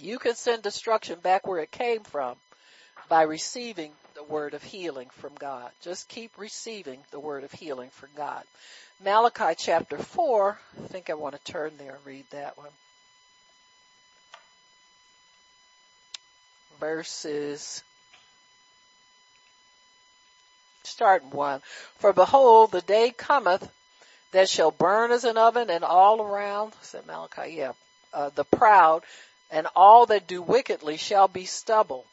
[0.00, 2.36] You can send destruction back where it came from
[3.08, 5.70] by receiving the word of healing from God.
[5.82, 8.44] Just keep receiving the word of healing from God.
[9.04, 12.70] Malachi chapter 4, I think I want to turn there and read that one.
[16.80, 17.82] Verses
[20.88, 21.60] starting one.
[21.98, 23.70] For behold, the day cometh
[24.32, 27.72] that shall burn as an oven and all around, said Malachi, yeah,
[28.12, 29.02] uh, the proud
[29.50, 32.04] and all that do wickedly shall be stubble.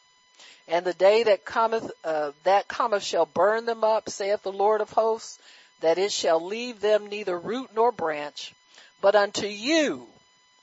[0.68, 4.80] And the day that cometh, uh, that cometh shall burn them up, saith the Lord
[4.80, 5.38] of hosts,
[5.80, 8.54] that it shall leave them neither root nor branch.
[9.00, 10.06] But unto you,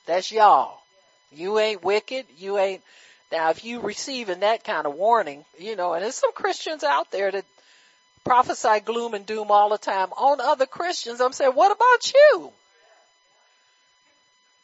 [0.05, 0.82] that's y'all,
[1.32, 2.82] you ain't wicked, you ain't,
[3.32, 7.11] now if you receiving that kind of warning, you know, and there's some Christians out
[7.11, 7.45] there that
[8.24, 11.21] prophesy gloom and doom all the time on other Christians.
[11.21, 12.51] I'm saying, what about you?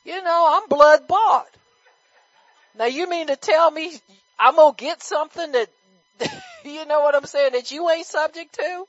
[0.06, 1.48] You know, I'm blood bought.
[2.78, 3.94] Now you mean to tell me
[4.40, 5.70] I'm gonna get something that,
[6.64, 8.86] you know what I'm saying, that you ain't subject to?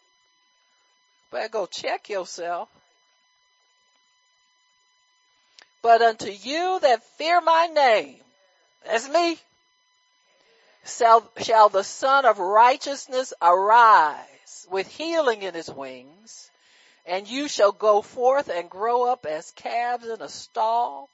[1.33, 2.69] Better go check yourself.
[5.83, 8.17] But unto you that fear my name,
[8.87, 9.39] that's me,
[10.85, 16.51] shall, shall the Sun of righteousness arise with healing in his wings,
[17.07, 21.09] and you shall go forth and grow up as calves in a stall,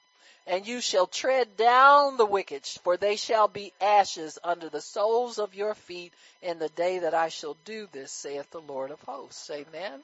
[0.45, 5.39] and you shall tread down the wicked, for they shall be ashes under the soles
[5.39, 9.01] of your feet in the day that I shall do this, saith the Lord of
[9.01, 9.49] hosts.
[9.49, 10.01] Amen.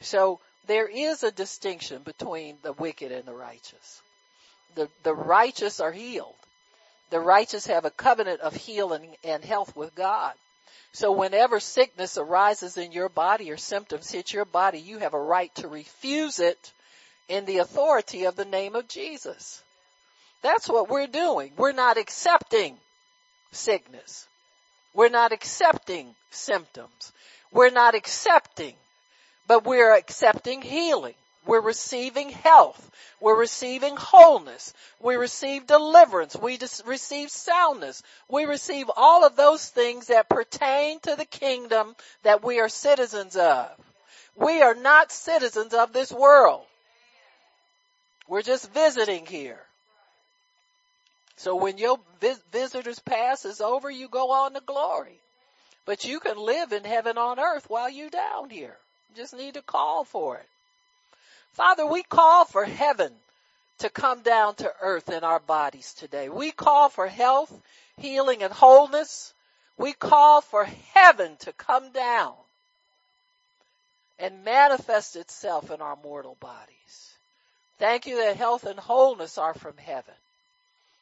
[0.00, 4.02] So there is a distinction between the wicked and the righteous.
[4.74, 6.34] The, the righteous are healed.
[7.10, 10.32] The righteous have a covenant of healing and health with God.
[10.92, 15.20] So whenever sickness arises in your body or symptoms hit your body, you have a
[15.20, 16.72] right to refuse it
[17.28, 19.62] in the authority of the name of Jesus.
[20.42, 21.52] That's what we're doing.
[21.56, 22.76] We're not accepting
[23.52, 24.26] sickness.
[24.94, 27.12] We're not accepting symptoms.
[27.52, 28.74] We're not accepting,
[29.46, 31.14] but we're accepting healing.
[31.50, 32.92] We're receiving health.
[33.20, 34.72] We're receiving wholeness.
[35.00, 36.36] We receive deliverance.
[36.36, 38.04] We receive soundness.
[38.28, 43.34] We receive all of those things that pertain to the kingdom that we are citizens
[43.34, 43.68] of.
[44.36, 46.62] We are not citizens of this world.
[48.28, 49.58] We're just visiting here.
[51.34, 51.98] So when your
[52.52, 55.18] visitor's pass is over, you go on to glory.
[55.84, 58.76] But you can live in heaven on earth while you're down here.
[59.08, 60.46] You just need to call for it.
[61.52, 63.12] Father, we call for heaven
[63.78, 66.28] to come down to earth in our bodies today.
[66.28, 67.52] We call for health,
[67.96, 69.32] healing, and wholeness.
[69.76, 72.34] We call for heaven to come down
[74.18, 77.14] and manifest itself in our mortal bodies.
[77.78, 80.14] Thank you that health and wholeness are from heaven.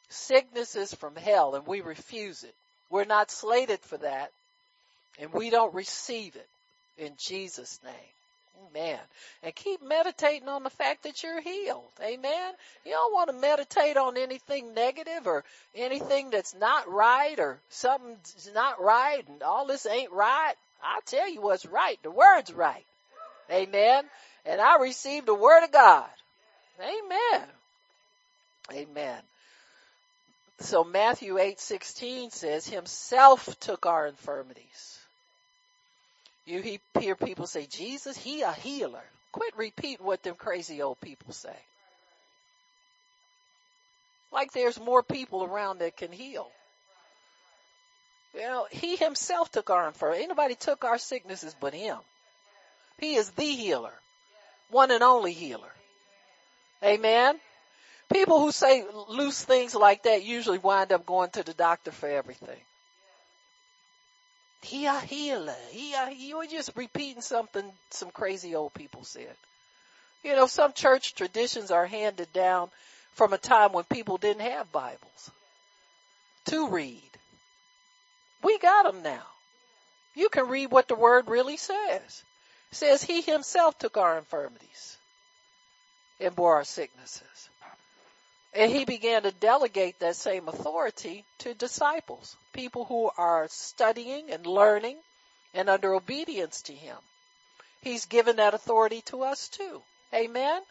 [0.08, 2.54] Sickness is from hell and we refuse it.
[2.88, 4.30] We're not slated for that
[5.18, 6.48] and we don't receive it
[6.96, 7.92] in Jesus name.
[8.70, 8.98] Amen.
[9.42, 11.90] And keep meditating on the fact that you're healed.
[12.02, 12.52] Amen.
[12.84, 15.44] You don't want to meditate on anything negative or
[15.74, 20.54] anything that's not right or something's not right and all this ain't right.
[20.82, 21.98] I'll tell you what's right.
[22.02, 22.84] The word's right.
[23.50, 24.04] Amen.
[24.44, 26.08] And I received the word of God.
[26.80, 27.48] Amen.
[28.72, 29.20] Amen.
[30.60, 34.97] So Matthew 8:16 says himself took our infirmities.
[36.48, 39.04] You hear people say Jesus, he a healer.
[39.32, 41.54] Quit repeating what them crazy old people say.
[44.32, 46.50] Like there's more people around that can heal.
[48.32, 50.24] You know, he himself took our infirmities.
[50.24, 51.98] Anybody took our sicknesses but him.
[52.98, 53.92] He is the healer.
[54.70, 55.72] One and only healer.
[56.82, 57.38] Amen.
[58.10, 62.08] People who say loose things like that usually wind up going to the doctor for
[62.08, 62.60] everything.
[64.62, 65.54] He a healer.
[65.70, 69.34] He a, you were just repeating something some crazy old people said.
[70.22, 72.70] You know, some church traditions are handed down
[73.12, 75.30] from a time when people didn't have Bibles
[76.46, 77.10] to read.
[78.42, 79.26] We got them now.
[80.14, 82.24] You can read what the word really says.
[82.70, 84.98] It says he himself took our infirmities
[86.20, 87.48] and bore our sicknesses.
[88.54, 94.46] And he began to delegate that same authority to disciples, people who are studying and
[94.46, 94.96] learning
[95.54, 96.96] and under obedience to him.
[97.82, 99.82] He's given that authority to us too.
[100.14, 100.62] Amen?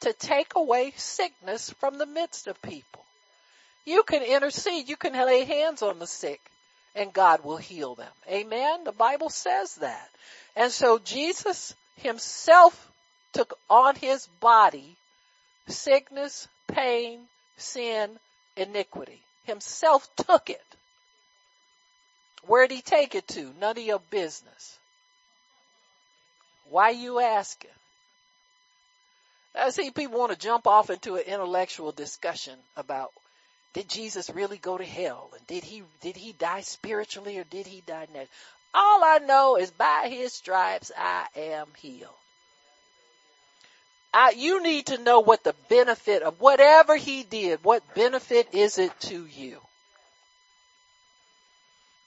[0.00, 3.04] To take away sickness from the midst of people.
[3.84, 6.40] You can intercede, you can lay hands on the sick,
[6.94, 8.12] and God will heal them.
[8.28, 8.84] Amen?
[8.84, 10.08] The Bible says that.
[10.54, 12.90] And so Jesus himself
[13.32, 14.96] took on his body
[15.68, 18.18] sickness, pain, sin,
[18.56, 19.20] iniquity.
[19.44, 20.62] Himself took it.
[22.46, 23.52] Where'd he take it to?
[23.58, 24.78] None of your business.
[26.70, 27.70] Why you asking?
[29.54, 33.12] I see people want to jump off into an intellectual discussion about
[33.72, 37.66] did Jesus really go to hell and did he did he die spiritually or did
[37.66, 38.28] he die naturally?
[38.74, 42.14] All I know is by his stripes I am healed.
[44.12, 48.78] I, you need to know what the benefit of whatever he did, what benefit is
[48.78, 49.60] it to you?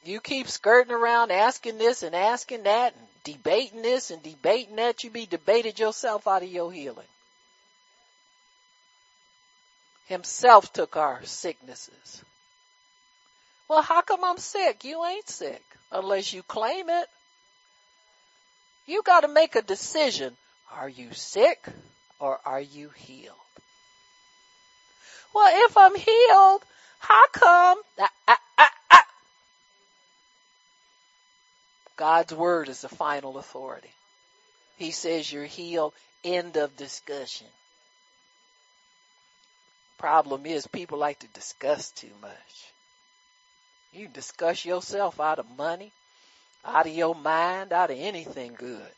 [0.04, 5.04] You keep skirting around asking this and asking that and debating this and debating that,
[5.04, 7.06] you be debated yourself out of your healing.
[10.08, 12.24] Himself took our sicknesses.
[13.70, 14.84] Well, how come I'm sick?
[14.84, 17.08] You ain't sick unless you claim it.
[18.88, 20.36] You gotta make a decision.
[20.72, 21.66] Are you sick
[22.20, 23.36] or are you healed?
[25.34, 26.64] Well, if I'm healed,
[27.00, 27.82] how come?
[31.98, 33.92] God's word is the final authority.
[34.78, 35.93] He says you're healed.
[36.24, 37.48] End of discussion.
[39.98, 42.72] Problem is people like to discuss too much.
[43.93, 45.92] You discuss yourself out of money,
[46.66, 48.92] out of your mind, out of anything good.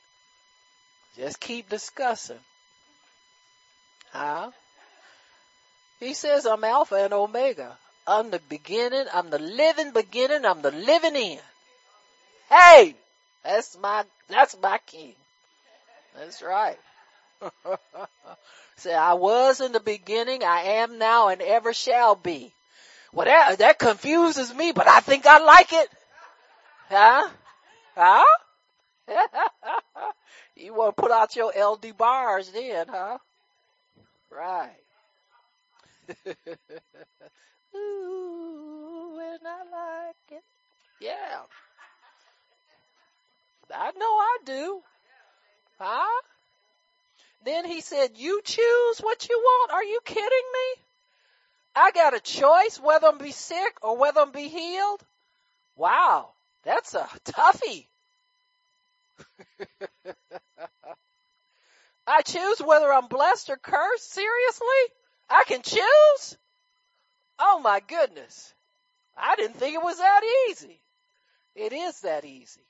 [1.18, 2.40] Just keep discussing.
[4.11, 4.52] Huh?
[5.99, 7.77] He says I'm Alpha and Omega.
[8.06, 11.41] I'm the beginning, I'm the living beginning, I'm the living end.
[12.49, 12.95] Hey!
[13.44, 15.14] That's my, that's my king.
[16.18, 16.77] That's right.
[18.77, 22.52] Say, I was in the beginning, I am now, and ever shall be.
[23.14, 25.90] Well, that, that confuses me, but I think I like it.
[26.90, 27.30] Huh?
[27.95, 28.23] Huh?
[30.56, 33.18] you want to put out your LD bars then, huh?
[34.32, 34.70] Right.
[37.76, 40.44] Ooh, and I like it.
[41.00, 41.42] Yeah.
[43.74, 44.82] I know I do.
[45.80, 46.22] Huh?
[47.46, 49.72] Then he said, you choose what you want.
[49.72, 50.82] Are you kidding me?
[51.76, 55.02] I got a choice whether I'm be sick or whether I'm be healed.
[55.76, 56.30] Wow.
[56.64, 57.88] That's a toughie.
[62.08, 64.12] I choose whether I'm blessed or cursed.
[64.12, 64.68] Seriously?
[65.30, 66.38] I can choose?
[67.40, 68.54] Oh my goodness.
[69.18, 70.82] I didn't think it was that easy.
[71.56, 72.66] It is that easy.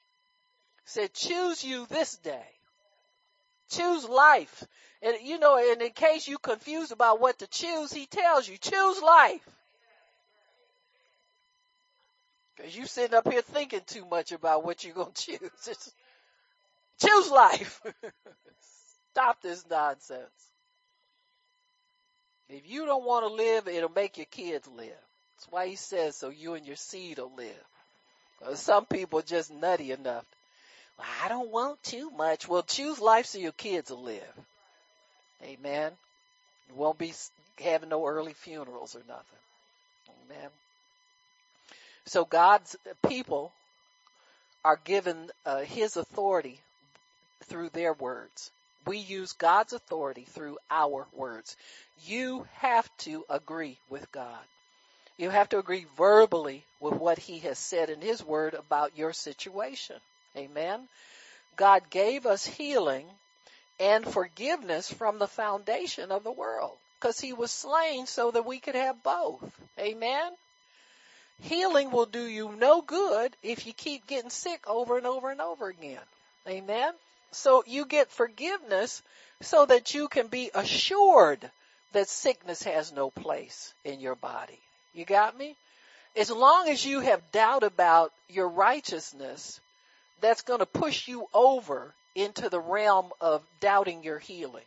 [0.85, 2.45] Said choose you this day.
[3.71, 4.63] Choose life.
[5.01, 8.57] And you know, and in case you confused about what to choose, he tells you,
[8.57, 9.47] choose life.
[12.57, 15.93] Cause you sitting up here thinking too much about what you're gonna choose.
[17.05, 17.81] Choose life.
[19.11, 20.21] Stop this nonsense.
[22.49, 24.89] If you don't want to live, it'll make your kids live.
[25.37, 28.55] That's why he says so you and your seed will live.
[28.55, 30.25] Some people are just nutty enough.
[30.97, 32.47] Well, I don't want too much.
[32.47, 34.21] Well, choose life so your kids will live.
[35.43, 35.91] Amen.
[36.69, 37.13] You won't be
[37.63, 39.39] having no early funerals or nothing.
[40.25, 40.49] Amen.
[42.05, 42.75] So God's
[43.07, 43.51] people
[44.63, 46.59] are given uh, His authority
[47.43, 48.51] through their words.
[48.85, 51.55] We use God's authority through our words.
[52.05, 54.43] You have to agree with God.
[55.17, 59.13] You have to agree verbally with what He has said in His word about your
[59.13, 59.95] situation.
[60.35, 60.87] Amen.
[61.55, 63.05] God gave us healing
[63.79, 68.59] and forgiveness from the foundation of the world because he was slain so that we
[68.59, 69.43] could have both.
[69.77, 70.31] Amen.
[71.41, 75.41] Healing will do you no good if you keep getting sick over and over and
[75.41, 75.99] over again.
[76.47, 76.93] Amen.
[77.33, 79.01] So you get forgiveness
[79.41, 81.49] so that you can be assured
[81.93, 84.59] that sickness has no place in your body.
[84.93, 85.55] You got me?
[86.15, 89.59] As long as you have doubt about your righteousness,
[90.21, 94.65] that's going to push you over into the realm of doubting your healing.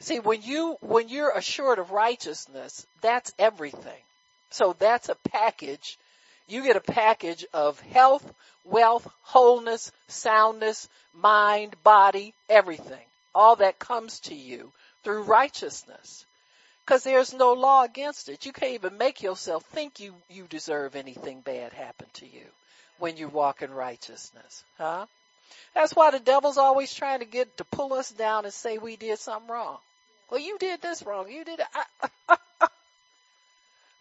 [0.00, 4.02] See, when you, when you're assured of righteousness, that's everything.
[4.50, 5.98] So that's a package.
[6.52, 8.30] You get a package of health,
[8.62, 13.06] wealth, wholeness, soundness, mind, body, everything.
[13.34, 14.70] All that comes to you
[15.02, 16.26] through righteousness.
[16.84, 18.44] Cause there's no law against it.
[18.44, 22.44] You can't even make yourself think you, you deserve anything bad happen to you
[22.98, 24.62] when you walk in righteousness.
[24.76, 25.06] Huh?
[25.74, 28.96] That's why the devil's always trying to get to pull us down and say we
[28.96, 29.78] did something wrong.
[30.30, 31.30] Well, you did this wrong.
[31.30, 31.66] You did it.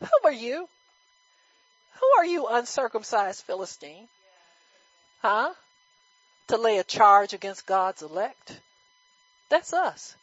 [0.01, 0.67] Who are you?
[2.01, 4.07] Who are you, uncircumcised Philistine?
[5.21, 5.53] Huh?
[6.47, 8.59] To lay a charge against God's elect?
[9.49, 10.15] That's us.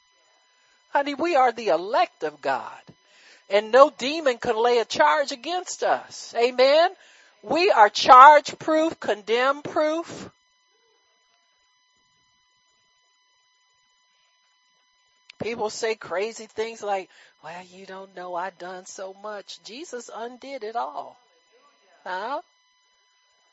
[0.91, 2.81] Honey, we are the elect of God.
[3.49, 6.35] And no demon can lay a charge against us.
[6.37, 6.91] Amen?
[7.43, 10.31] We are charge proof, condemn proof.
[15.41, 17.09] People say crazy things like,
[17.45, 19.63] well, you don't know I done so much.
[19.63, 21.17] Jesus undid it all.
[22.09, 22.41] Huh?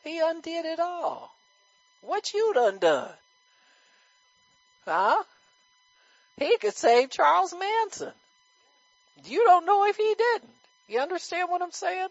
[0.05, 1.29] He undid it all.
[1.99, 3.11] What you done done?
[4.85, 5.21] Huh?
[6.37, 8.13] He could save Charles Manson.
[9.25, 10.53] You don't know if he didn't.
[10.87, 12.07] You understand what I'm saying?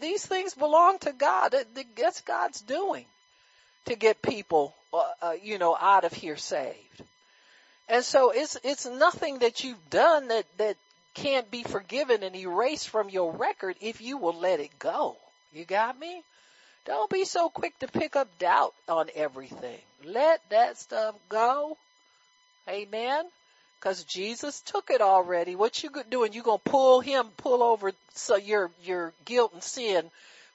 [0.00, 1.54] These things belong to God.
[1.96, 3.06] That's God's doing
[3.86, 7.02] to get people, uh, uh, you know, out of here saved.
[7.88, 10.76] And so it's, it's nothing that you've done that, that
[11.14, 15.16] can't be forgiven and erased from your record if you will let it go.
[15.54, 16.22] You got me?
[16.84, 19.78] Don't be so quick to pick up doubt on everything.
[20.04, 21.78] Let that stuff go.
[22.68, 23.24] Amen.
[23.80, 25.56] Cause Jesus took it already.
[25.56, 26.32] What you doing?
[26.32, 30.10] You gonna pull him, pull over so your, your guilt and sin,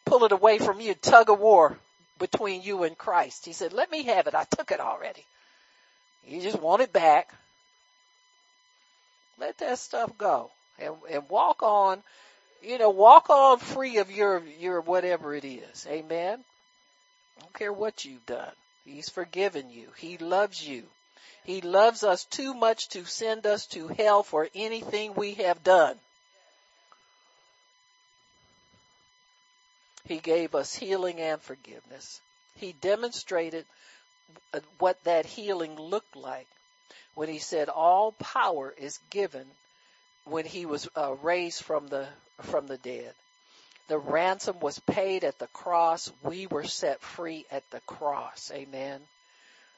[0.06, 1.78] pull it away from you, tug of war
[2.18, 3.46] between you and Christ.
[3.46, 4.36] He said, let me have it.
[4.36, 5.26] I took it already.
[6.26, 7.34] You just want it back.
[9.40, 12.02] Let that stuff go and, and walk on,
[12.62, 15.86] you know, walk on free of your, your whatever it is.
[15.90, 16.40] Amen.
[17.38, 18.52] I don't care what you've done.
[18.86, 19.90] He's forgiven you.
[19.98, 20.84] He loves you.
[21.44, 25.96] He loves us too much to send us to hell for anything we have done.
[30.06, 32.20] He gave us healing and forgiveness.
[32.56, 33.66] He demonstrated
[34.80, 36.48] what that healing looked like
[37.16, 39.46] when he said all power is given
[40.26, 42.08] when he was uh, raised from the
[42.44, 43.14] from the dead.
[43.88, 46.12] The ransom was paid at the cross.
[46.24, 48.52] We were set free at the cross.
[48.54, 49.02] Amen.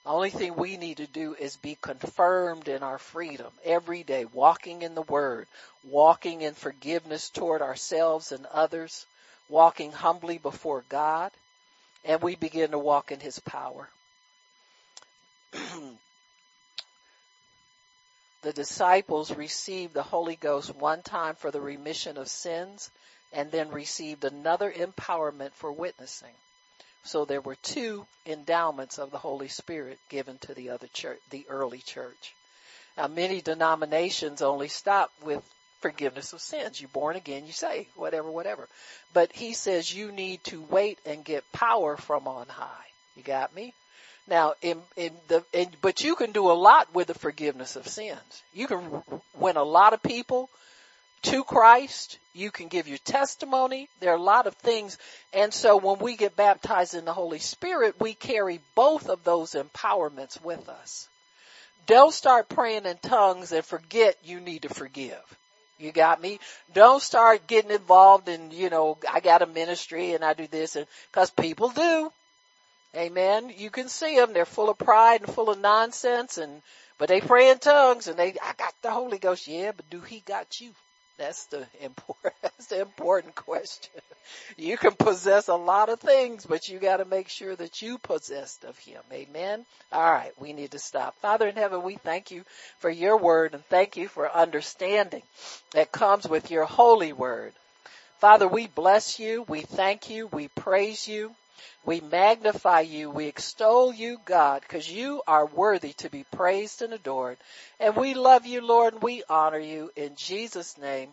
[0.04, 4.26] The only thing we need to do is be confirmed in our freedom every day,
[4.26, 5.48] walking in the word,
[5.84, 9.06] walking in forgiveness toward ourselves and others,
[9.48, 11.32] walking humbly before God,
[12.04, 13.90] and we begin to walk in his power.
[18.42, 22.90] the disciples received the Holy Ghost one time for the remission of sins
[23.32, 26.34] and then received another empowerment for witnessing.
[27.04, 31.46] So there were two endowments of the Holy Spirit given to the other church, the
[31.50, 32.36] early church.
[32.98, 35.44] Now many denominations only stop with
[35.80, 36.80] forgiveness of sins.
[36.80, 38.68] You're born again, you say, whatever, whatever.
[39.14, 42.86] But he says you need to wait and get power from on high.
[43.16, 43.74] You got me?
[44.28, 47.88] Now, in, in the, in, but you can do a lot with the forgiveness of
[47.88, 48.44] sins.
[48.54, 49.04] You can
[49.38, 50.50] win a lot of people
[51.24, 52.18] to Christ.
[52.34, 53.90] You can give your testimony.
[54.00, 54.98] There are a lot of things.
[55.34, 59.52] And so when we get baptized in the Holy Spirit, we carry both of those
[59.52, 61.08] empowerments with us.
[61.88, 65.22] Don't start praying in tongues and forget you need to forgive.
[65.78, 66.40] You got me?
[66.74, 70.76] Don't start getting involved in, you know, I got a ministry and I do this
[70.76, 72.12] and, cause people do.
[72.96, 73.54] Amen.
[73.56, 74.34] You can see them.
[74.34, 76.62] They're full of pride and full of nonsense and,
[76.98, 79.48] but they pray in tongues and they, I got the Holy Ghost.
[79.48, 80.72] Yeah, but do he got you?
[81.18, 84.02] That's the important, that's the important question.
[84.58, 88.64] You can possess a lot of things, but you gotta make sure that you possessed
[88.64, 89.02] of Him.
[89.12, 89.66] Amen?
[89.94, 91.16] Alright, we need to stop.
[91.22, 92.44] Father in heaven, we thank you
[92.80, 95.24] for your word and thank you for understanding
[95.74, 97.54] that comes with your holy word.
[98.20, 101.34] Father, we bless you, we thank you, we praise you.
[101.86, 103.10] We magnify you.
[103.10, 107.38] We extol you, God, because you are worthy to be praised and adored.
[107.80, 111.10] And we love you, Lord, and we honor you in Jesus' name.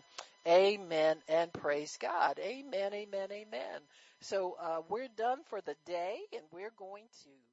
[0.47, 2.39] Amen and praise God.
[2.39, 3.81] Amen, amen, amen.
[4.21, 7.48] So uh, we're done for the day, and we're going to.